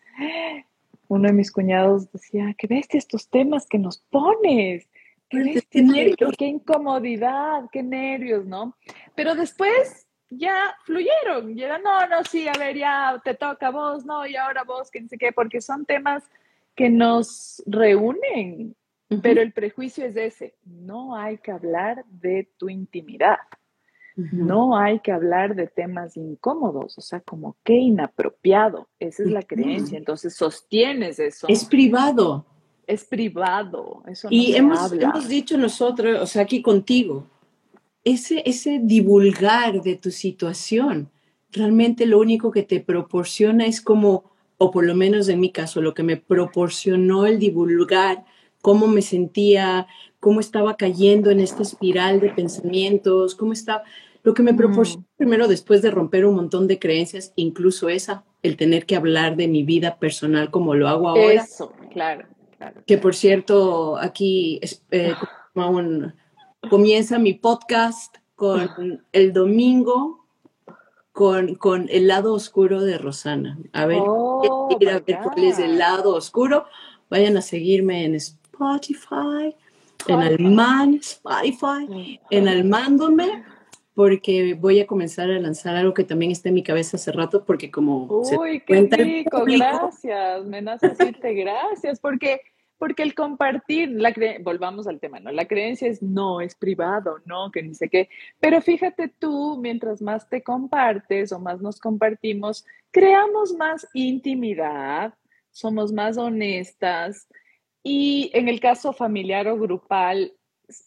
[1.08, 4.88] uno de mis cuñados decía, qué bestia estos temas que nos pones,
[5.30, 8.78] qué, qué, qué incomodidad, qué nervios, ¿no?
[9.16, 10.03] Pero después
[10.38, 14.64] ya fluyeron, ya no, no, sí, a ver, ya te toca vos, no, y ahora
[14.64, 16.24] vos, que no sé qué, porque son temas
[16.76, 18.76] que nos reúnen,
[19.22, 23.38] pero el prejuicio es ese, no hay que hablar de tu intimidad,
[24.16, 29.44] no hay que hablar de temas incómodos, o sea, como qué inapropiado, esa es la
[29.44, 31.48] creencia, entonces sostienes eso.
[31.48, 32.46] Es privado.
[32.86, 37.28] Es privado, eso no Y hemos, hemos dicho nosotros, o sea, aquí contigo,
[38.04, 41.10] ese, ese divulgar de tu situación,
[41.52, 45.82] realmente lo único que te proporciona es como, o por lo menos en mi caso,
[45.82, 48.26] lo que me proporcionó el divulgar,
[48.62, 49.88] cómo me sentía,
[50.20, 53.84] cómo estaba cayendo en esta espiral de pensamientos, cómo estaba,
[54.24, 58.56] lo que me proporcionó primero después de romper un montón de creencias, incluso esa, el
[58.56, 61.44] tener que hablar de mi vida personal como lo hago ahora.
[61.44, 62.26] Eso, claro,
[62.58, 62.82] claro.
[62.88, 65.14] Que por cierto, aquí eh,
[65.56, 66.14] un,
[66.70, 70.26] comienza mi podcast con el domingo
[71.12, 73.58] con, con el lado oscuro de Rosana.
[73.72, 74.70] A ver, oh,
[75.24, 76.66] cuál es el lado oscuro.
[77.10, 79.56] Vayan a seguirme en Spotify,
[80.08, 83.44] en Alman, Spotify, en Almándome,
[83.94, 87.46] porque voy a comenzar a lanzar algo que también está en mi cabeza hace rato,
[87.46, 88.08] porque como...
[88.08, 92.42] Uy, qué rico, gracias, me nace decirte gracias, porque
[92.84, 95.32] porque el compartir, la volvamos al tema, ¿no?
[95.32, 98.10] La creencia es no, es privado, no, que ni sé qué.
[98.42, 105.14] Pero fíjate tú, mientras más te compartes o más nos compartimos, creamos más intimidad,
[105.50, 107.30] somos más honestas
[107.84, 110.34] y en el caso familiar o grupal,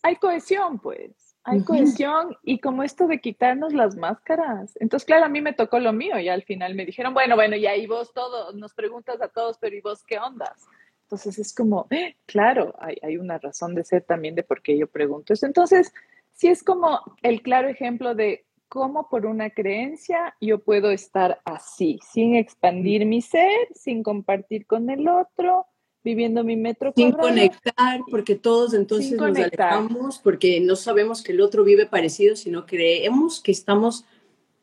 [0.03, 1.13] hay cohesión, pues.
[1.45, 4.77] Hay cohesión y como esto de quitarnos las máscaras.
[4.81, 7.57] Entonces, claro, a mí me tocó lo mío y al final me dijeron, bueno, bueno,
[7.57, 10.67] y ahí vos todos, nos preguntas a todos, pero ¿y vos qué ondas?
[11.07, 12.17] Entonces es como, ¡eh!
[12.27, 15.47] claro, hay, hay, una razón de ser también de por qué yo pregunto eso.
[15.47, 15.93] Entonces,
[16.33, 22.01] sí es como el claro ejemplo de cómo por una creencia yo puedo estar así,
[22.13, 25.67] sin expandir mi ser, sin compartir con el otro,
[26.03, 31.41] viviendo mi metro Sin conectar, porque todos entonces nos alejamos, porque no sabemos que el
[31.41, 34.05] otro vive parecido, sino creemos que estamos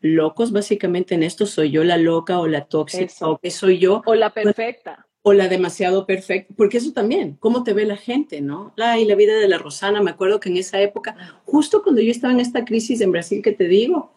[0.02, 1.46] locos básicamente en esto.
[1.46, 4.02] Soy yo la loca o la tóxica o que soy yo.
[4.06, 8.42] O la perfecta o la demasiado perfecta, porque eso también, cómo te ve la gente,
[8.42, 8.74] ¿no?
[8.76, 11.16] La, y la vida de la Rosana, me acuerdo que en esa época,
[11.46, 14.12] justo cuando yo estaba en esta crisis en Brasil que te digo,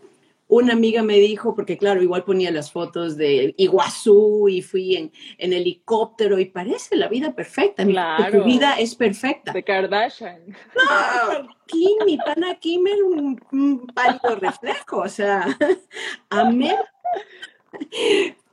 [0.48, 5.12] una amiga me dijo, porque claro, igual ponía las fotos de Iguazú y fui en,
[5.38, 8.40] en helicóptero y parece la vida perfecta, claro.
[8.40, 9.52] tu vida es perfecta.
[9.52, 10.40] De Kardashian.
[10.48, 15.46] No, aquí mi pana Kimmer un, un pálido reflejo, o sea,
[16.30, 16.76] amé.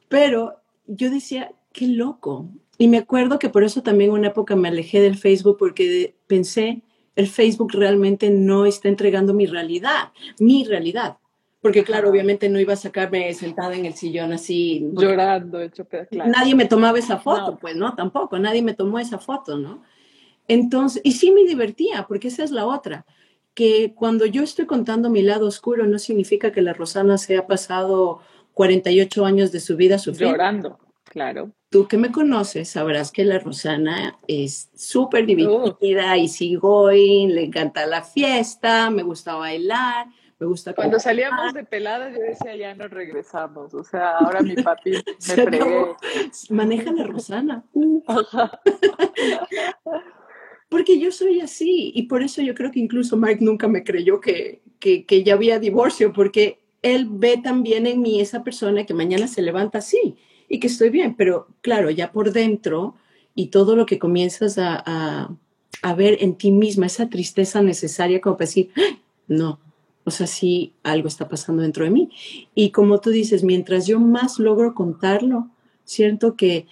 [0.08, 2.50] Pero yo decía, qué loco.
[2.78, 6.82] Y me acuerdo que por eso también una época me alejé del Facebook porque pensé,
[7.16, 11.18] el Facebook realmente no está entregando mi realidad, mi realidad.
[11.62, 14.86] Porque claro, obviamente no iba a sacarme sentada en el sillón así.
[14.94, 16.30] Llorando, hecho claro.
[16.30, 19.82] Nadie me tomaba esa foto, pues no, tampoco, nadie me tomó esa foto, ¿no?
[20.50, 23.06] Entonces, y sí me divertía, porque esa es la otra,
[23.54, 27.48] que cuando yo estoy contando mi lado oscuro no significa que la Rosana se ha
[27.48, 28.20] pasado
[28.56, 30.36] 48 años de su vida sufriendo.
[30.36, 36.92] Llorando, claro tú que me conoces sabrás que la Rosana es súper divertida y sigo
[36.92, 40.06] y le encanta la fiesta, me gusta bailar,
[40.38, 40.76] me gusta...
[40.76, 45.02] Cuando salíamos de pelada yo decía, ya no regresamos, o sea, ahora mi papi me
[45.20, 45.96] fregué.
[46.52, 47.64] Maneja la Rosana.
[50.70, 54.22] Porque yo soy así y por eso yo creo que incluso Mike nunca me creyó
[54.22, 58.94] que, que, que ya había divorcio, porque él ve también en mí esa persona que
[58.94, 60.20] mañana se levanta así
[60.54, 62.93] y que estoy bien, pero claro, ya por dentro
[63.34, 65.36] y todo lo que comienzas a,
[65.82, 68.70] a, ver en ti misma, esa tristeza necesaria como para decir,
[69.28, 69.60] no,
[70.04, 72.12] o sea, sí, algo está pasando dentro de mí.
[72.54, 75.49] Y como tú dices, mientras yo más logro contarlo,
[75.86, 76.68] siento que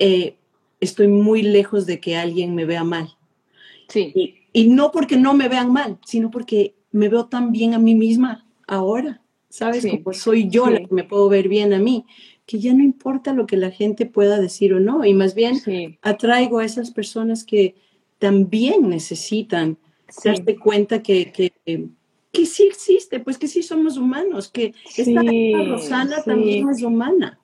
[0.00, 0.34] eh,
[0.80, 3.16] estoy muy lejos de que alguien me vea mal.
[3.86, 4.10] Sí.
[4.12, 7.78] Y, y, no porque no me vean mal, sino porque me veo tan bien a
[7.78, 9.86] mí misma ahora, ¿sabes?
[9.86, 12.04] Como soy yo la que me puedo ver bien a mí
[12.50, 15.54] que ya no importa lo que la gente pueda decir o no, y más bien
[16.02, 17.76] atraigo a esas personas que
[18.18, 19.78] también necesitan
[20.24, 21.52] darse cuenta que, que,
[22.32, 25.22] que, sí existe, pues que sí somos humanos, que esta
[25.64, 27.38] Rosana también es humana.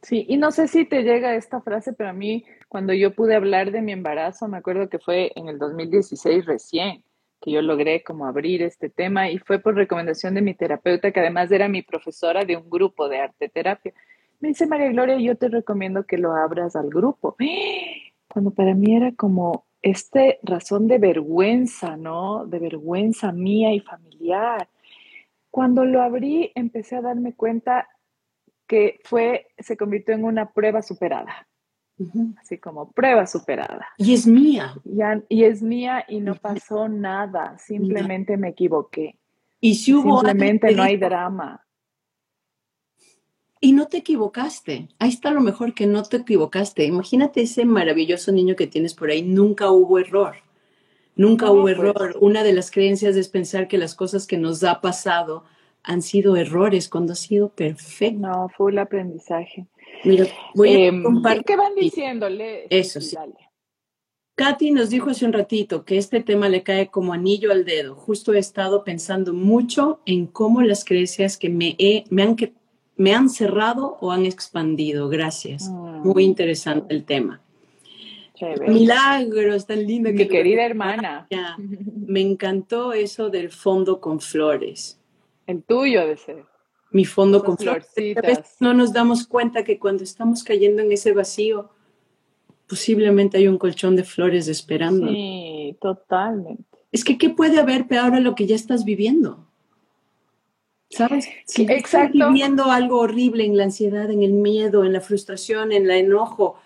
[0.00, 3.34] Sí, y no sé si te llega esta frase, pero a mí cuando yo pude
[3.34, 7.04] hablar de mi embarazo, me acuerdo que fue en el 2016 recién
[7.42, 11.20] que yo logré como abrir este tema y fue por recomendación de mi terapeuta, que
[11.20, 13.92] además era mi profesora de un grupo de arte terapia.
[14.40, 17.36] Me dice María Gloria, yo te recomiendo que lo abras al grupo.
[18.28, 22.46] Cuando para mí era como este razón de vergüenza, ¿no?
[22.46, 24.68] De vergüenza mía y familiar.
[25.50, 27.88] Cuando lo abrí, empecé a darme cuenta
[28.66, 31.48] que fue, se convirtió en una prueba superada.
[32.40, 33.88] Así como prueba superada.
[33.96, 34.74] Y es mía.
[35.28, 39.16] y es mía y no pasó nada, simplemente me equivoqué.
[39.60, 41.66] Y si hubo simplemente no hay drama.
[43.60, 44.88] Y no te equivocaste.
[44.98, 46.84] Ahí está lo mejor que no te equivocaste.
[46.84, 49.22] Imagínate ese maravilloso niño que tienes por ahí.
[49.22, 50.36] Nunca hubo error.
[51.16, 51.76] Nunca hubo pues.
[51.76, 52.16] error.
[52.20, 55.44] Una de las creencias es pensar que las cosas que nos ha pasado
[55.82, 58.20] han sido errores cuando ha sido perfecto.
[58.20, 59.66] No, fue el aprendizaje.
[60.04, 61.44] Mira, voy a em, compartir.
[61.44, 62.66] ¿Qué van diciéndole?
[62.70, 63.16] Eso sí.
[64.36, 67.96] Katy nos dijo hace un ratito que este tema le cae como anillo al dedo.
[67.96, 72.36] Justo he estado pensando mucho en cómo las creencias que me, he, me han
[72.98, 75.08] me han cerrado o han expandido.
[75.08, 75.70] Gracias.
[75.70, 76.06] Mm.
[76.06, 77.40] Muy interesante el tema.
[78.66, 80.12] Milagros, tan lindo.
[80.12, 81.26] Mi querida hermana.
[81.88, 85.00] Me encantó eso del fondo con flores.
[85.46, 86.44] El tuyo de ser.
[86.90, 87.88] Mi fondo con flores.
[88.16, 91.70] A veces no nos damos cuenta que cuando estamos cayendo en ese vacío,
[92.66, 95.08] posiblemente hay un colchón de flores esperando.
[95.08, 96.64] Sí, totalmente.
[96.90, 99.47] Es que, ¿qué puede haber peor a lo que ya estás viviendo?
[100.90, 101.28] ¿Sabes?
[101.44, 105.84] Si estás viviendo algo horrible en la ansiedad, en el miedo, en la frustración, en
[105.84, 106.56] el enojo,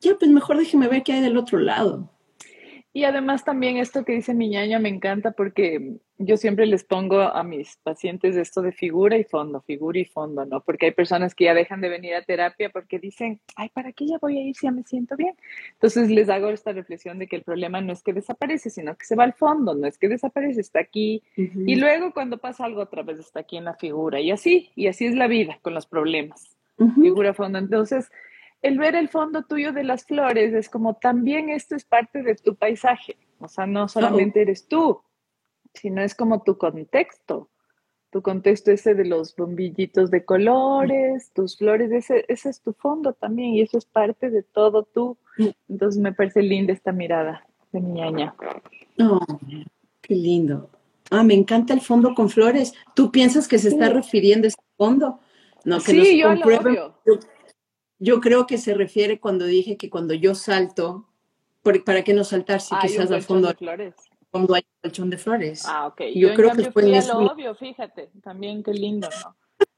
[0.00, 2.11] ya pues mejor déjeme ver qué hay del otro lado.
[2.94, 7.20] Y además también esto que dice mi ñaña me encanta porque yo siempre les pongo
[7.20, 10.60] a mis pacientes esto de figura y fondo, figura y fondo, ¿no?
[10.60, 14.06] Porque hay personas que ya dejan de venir a terapia porque dicen, ay, ¿para qué
[14.06, 15.34] ya voy a ir si ya me siento bien?
[15.72, 19.06] Entonces les hago esta reflexión de que el problema no es que desaparece, sino que
[19.06, 21.22] se va al fondo, no es que desaparece, está aquí.
[21.36, 24.20] Y luego cuando pasa algo otra vez está aquí en la figura.
[24.20, 26.56] Y así, y así es la vida con los problemas.
[27.00, 27.58] Figura, fondo.
[27.58, 28.10] Entonces,
[28.62, 32.36] el ver el fondo tuyo de las flores es como también esto es parte de
[32.36, 35.02] tu paisaje, o sea, no solamente eres tú,
[35.74, 37.50] sino es como tu contexto,
[38.10, 43.14] tu contexto ese de los bombillitos de colores, tus flores, ese, ese es tu fondo
[43.14, 45.16] también y eso es parte de todo tú.
[45.68, 48.34] Entonces me parece linda esta mirada de mi ñaña.
[49.00, 49.18] Oh,
[50.02, 50.68] qué lindo.
[51.10, 52.74] Ah, me encanta el fondo con flores.
[52.94, 55.20] ¿Tú piensas que se está refiriendo a ese fondo?
[55.64, 56.94] No, que sí, yo lo
[58.02, 61.08] Yo, creo que se refiere cuando dije que cuando yo salto,
[61.84, 63.54] ¿para qué no saltar si quizás al fondo?
[64.30, 65.64] Cuando hay un colchón de flores.
[65.66, 66.02] Ah, ok.
[66.14, 68.10] Yo, creo que fue lo obvio, fíjate.
[68.22, 69.36] También qué lindo, ¿no?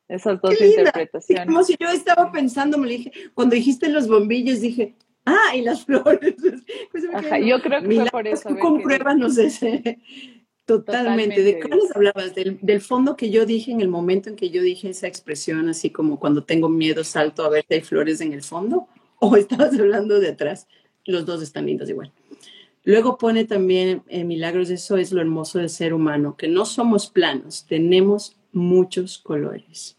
[0.08, 1.46] Esas dos interpretaciones.
[1.46, 4.94] como si yo estaba pensando, me dije, cuando dijiste los bombillos, dije,
[5.24, 6.34] ah, y las flores.
[6.90, 8.48] Pues Ajá, yo creo que fue por eso.
[8.48, 9.98] Tú compruébanos ese.
[10.66, 11.42] Totalmente.
[11.42, 12.34] ¿De qué hablabas?
[12.34, 15.68] Del, del, fondo que yo dije en el momento en que yo dije esa expresión,
[15.68, 18.88] así como cuando tengo miedo salto a ver si hay flores en el fondo,
[19.20, 20.66] o estabas hablando de atrás.
[21.04, 22.12] Los dos están lindos igual.
[22.82, 27.08] Luego pone también en Milagros, eso es lo hermoso del ser humano, que no somos
[27.08, 29.98] planos, tenemos muchos colores.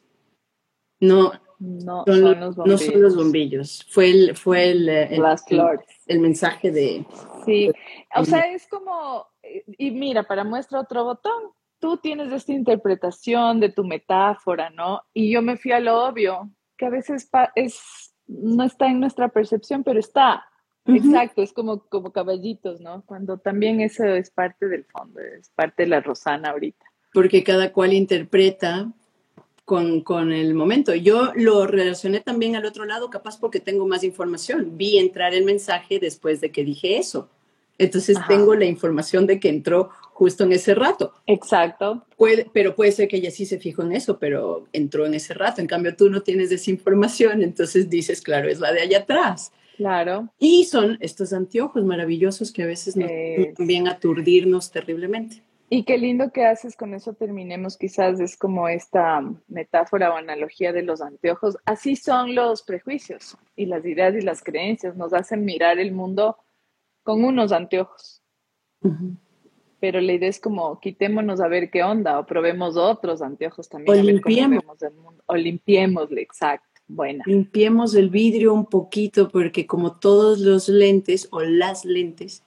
[0.99, 2.67] No, no son, los bombillos.
[2.67, 3.85] No son los bombillos.
[3.89, 4.85] Fue el, fue el,
[5.19, 5.87] Las flores.
[6.07, 7.05] el mensaje de...
[7.45, 7.71] Sí,
[8.15, 9.27] o sea, es como
[9.77, 15.01] y mira, para muestra otro botón, tú tienes esta interpretación de tu metáfora, ¿no?
[15.13, 19.29] Y yo me fui a lo obvio, que a veces es, no está en nuestra
[19.29, 20.45] percepción, pero está.
[20.87, 23.03] Exacto, es como, como caballitos, ¿no?
[23.05, 26.85] Cuando también eso es parte del fondo, es parte de la Rosana ahorita.
[27.11, 28.91] Porque cada cual interpreta
[29.63, 30.93] con, con, el momento.
[30.93, 34.77] Yo lo relacioné también al otro lado, capaz porque tengo más información.
[34.77, 37.29] Vi entrar el mensaje después de que dije eso.
[37.77, 41.13] Entonces tengo la información de que entró justo en ese rato.
[41.27, 42.05] Exacto.
[42.17, 45.33] Puede, pero puede ser que ella sí se fijó en eso, pero entró en ese
[45.33, 45.59] rato.
[45.59, 49.51] En cambio, tú no tienes esa información, entonces dices, claro, es la de allá atrás.
[49.75, 50.29] Claro.
[50.39, 53.09] Y son estos anteojos maravillosos que a veces nos
[53.57, 55.43] vienen a aturdirnos terriblemente.
[55.67, 60.71] Y qué lindo que haces, con eso terminemos, quizás es como esta metáfora o analogía
[60.71, 61.57] de los anteojos.
[61.65, 66.37] Así son los prejuicios y las ideas y las creencias, nos hacen mirar el mundo
[67.05, 68.21] con unos anteojos.
[69.79, 73.97] Pero la idea es como quitémonos a ver qué onda o probemos otros anteojos también.
[73.97, 74.63] O limpiemos.
[75.27, 76.67] O limpiémosle, exacto.
[76.87, 77.23] Buena.
[77.25, 82.43] Limpiemos el vidrio un poquito porque como todos los lentes o las lentes,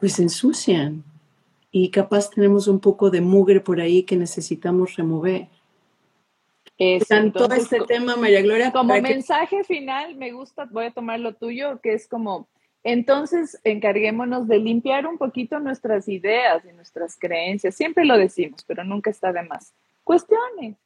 [0.00, 1.04] pues se ensucian
[1.70, 5.48] y capaz tenemos un poco de mugre por ahí que necesitamos remover.
[6.78, 8.72] Es todo este tema, María Gloria.
[8.72, 12.48] Como mensaje final, me gusta, voy a tomar lo tuyo, que es como
[12.88, 17.74] entonces, encarguémonos de limpiar un poquito nuestras ideas y nuestras creencias.
[17.74, 19.74] Siempre lo decimos, pero nunca está de más.
[20.04, 20.76] Cuestionen.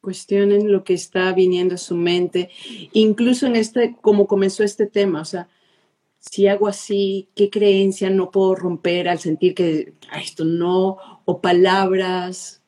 [0.00, 2.50] Cuestionen lo que está viniendo a su mente,
[2.92, 5.46] incluso en este, como comenzó este tema, o sea,
[6.18, 10.96] si hago así, ¿qué creencia no puedo romper al sentir que esto no?
[11.26, 12.60] O palabras,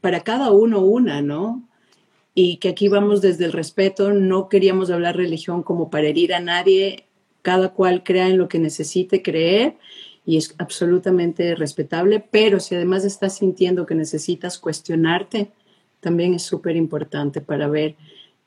[0.00, 1.68] para cada uno una, ¿no?
[2.32, 6.40] Y que aquí vamos desde el respeto, no queríamos hablar religión como para herir a
[6.40, 7.04] nadie,
[7.44, 9.76] cada cual crea en lo que necesite creer
[10.24, 15.50] y es absolutamente respetable, pero si además estás sintiendo que necesitas cuestionarte,
[16.00, 17.96] también es súper importante para ver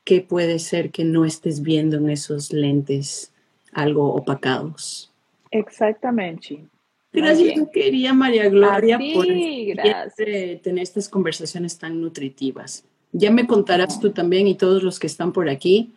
[0.02, 3.32] qué puede ser que no estés viendo en esos lentes
[3.72, 5.12] algo opacados.
[5.52, 6.64] Exactamente.
[7.12, 12.84] Gracias, querida María Gloria, por tener estas conversaciones tan nutritivas.
[13.12, 15.94] Ya me contarás tú también y todos los que están por aquí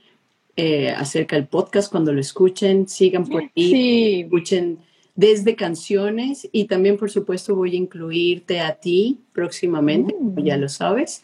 [0.56, 4.80] eh, acerca del podcast cuando lo escuchen, sigan por ahí, escuchen
[5.16, 10.43] desde canciones y también por supuesto voy a incluirte a ti próximamente, mm.
[10.43, 11.24] ya lo sabes.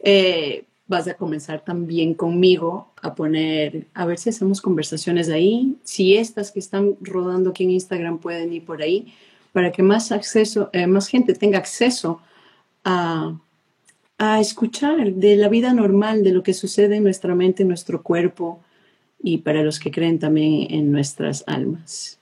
[0.00, 6.16] Eh, vas a comenzar también conmigo a poner, a ver si hacemos conversaciones ahí, si
[6.16, 9.12] estas que están rodando aquí en Instagram pueden ir por ahí,
[9.52, 12.20] para que más acceso, eh, más gente tenga acceso
[12.84, 13.34] a,
[14.18, 18.02] a escuchar de la vida normal, de lo que sucede en nuestra mente, en nuestro
[18.02, 18.60] cuerpo
[19.22, 22.18] y para los que creen también en nuestras almas.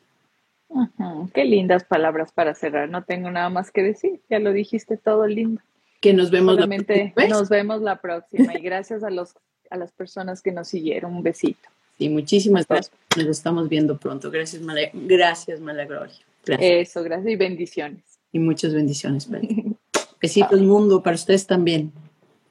[1.35, 2.89] Qué lindas palabras para cerrar.
[2.89, 4.21] No tengo nada más que decir.
[4.31, 5.61] Ya lo dijiste todo lindo.
[6.01, 7.29] Que nos vemos la próxima.
[7.29, 8.57] Nos vemos la próxima.
[8.57, 9.35] Y gracias a los
[9.71, 11.15] a las personas que nos siguieron.
[11.15, 11.69] Un besito.
[11.99, 12.93] Sí, muchísimas gracias.
[13.17, 14.31] Nos estamos viendo pronto.
[14.31, 16.15] Gracias, Mala, gracias, Mala Gloria.
[16.47, 18.03] Eso, gracias y bendiciones.
[18.33, 19.29] Y muchas bendiciones.
[20.21, 21.93] Besitos mundo para ustedes también.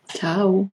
[0.07, 0.67] Chao.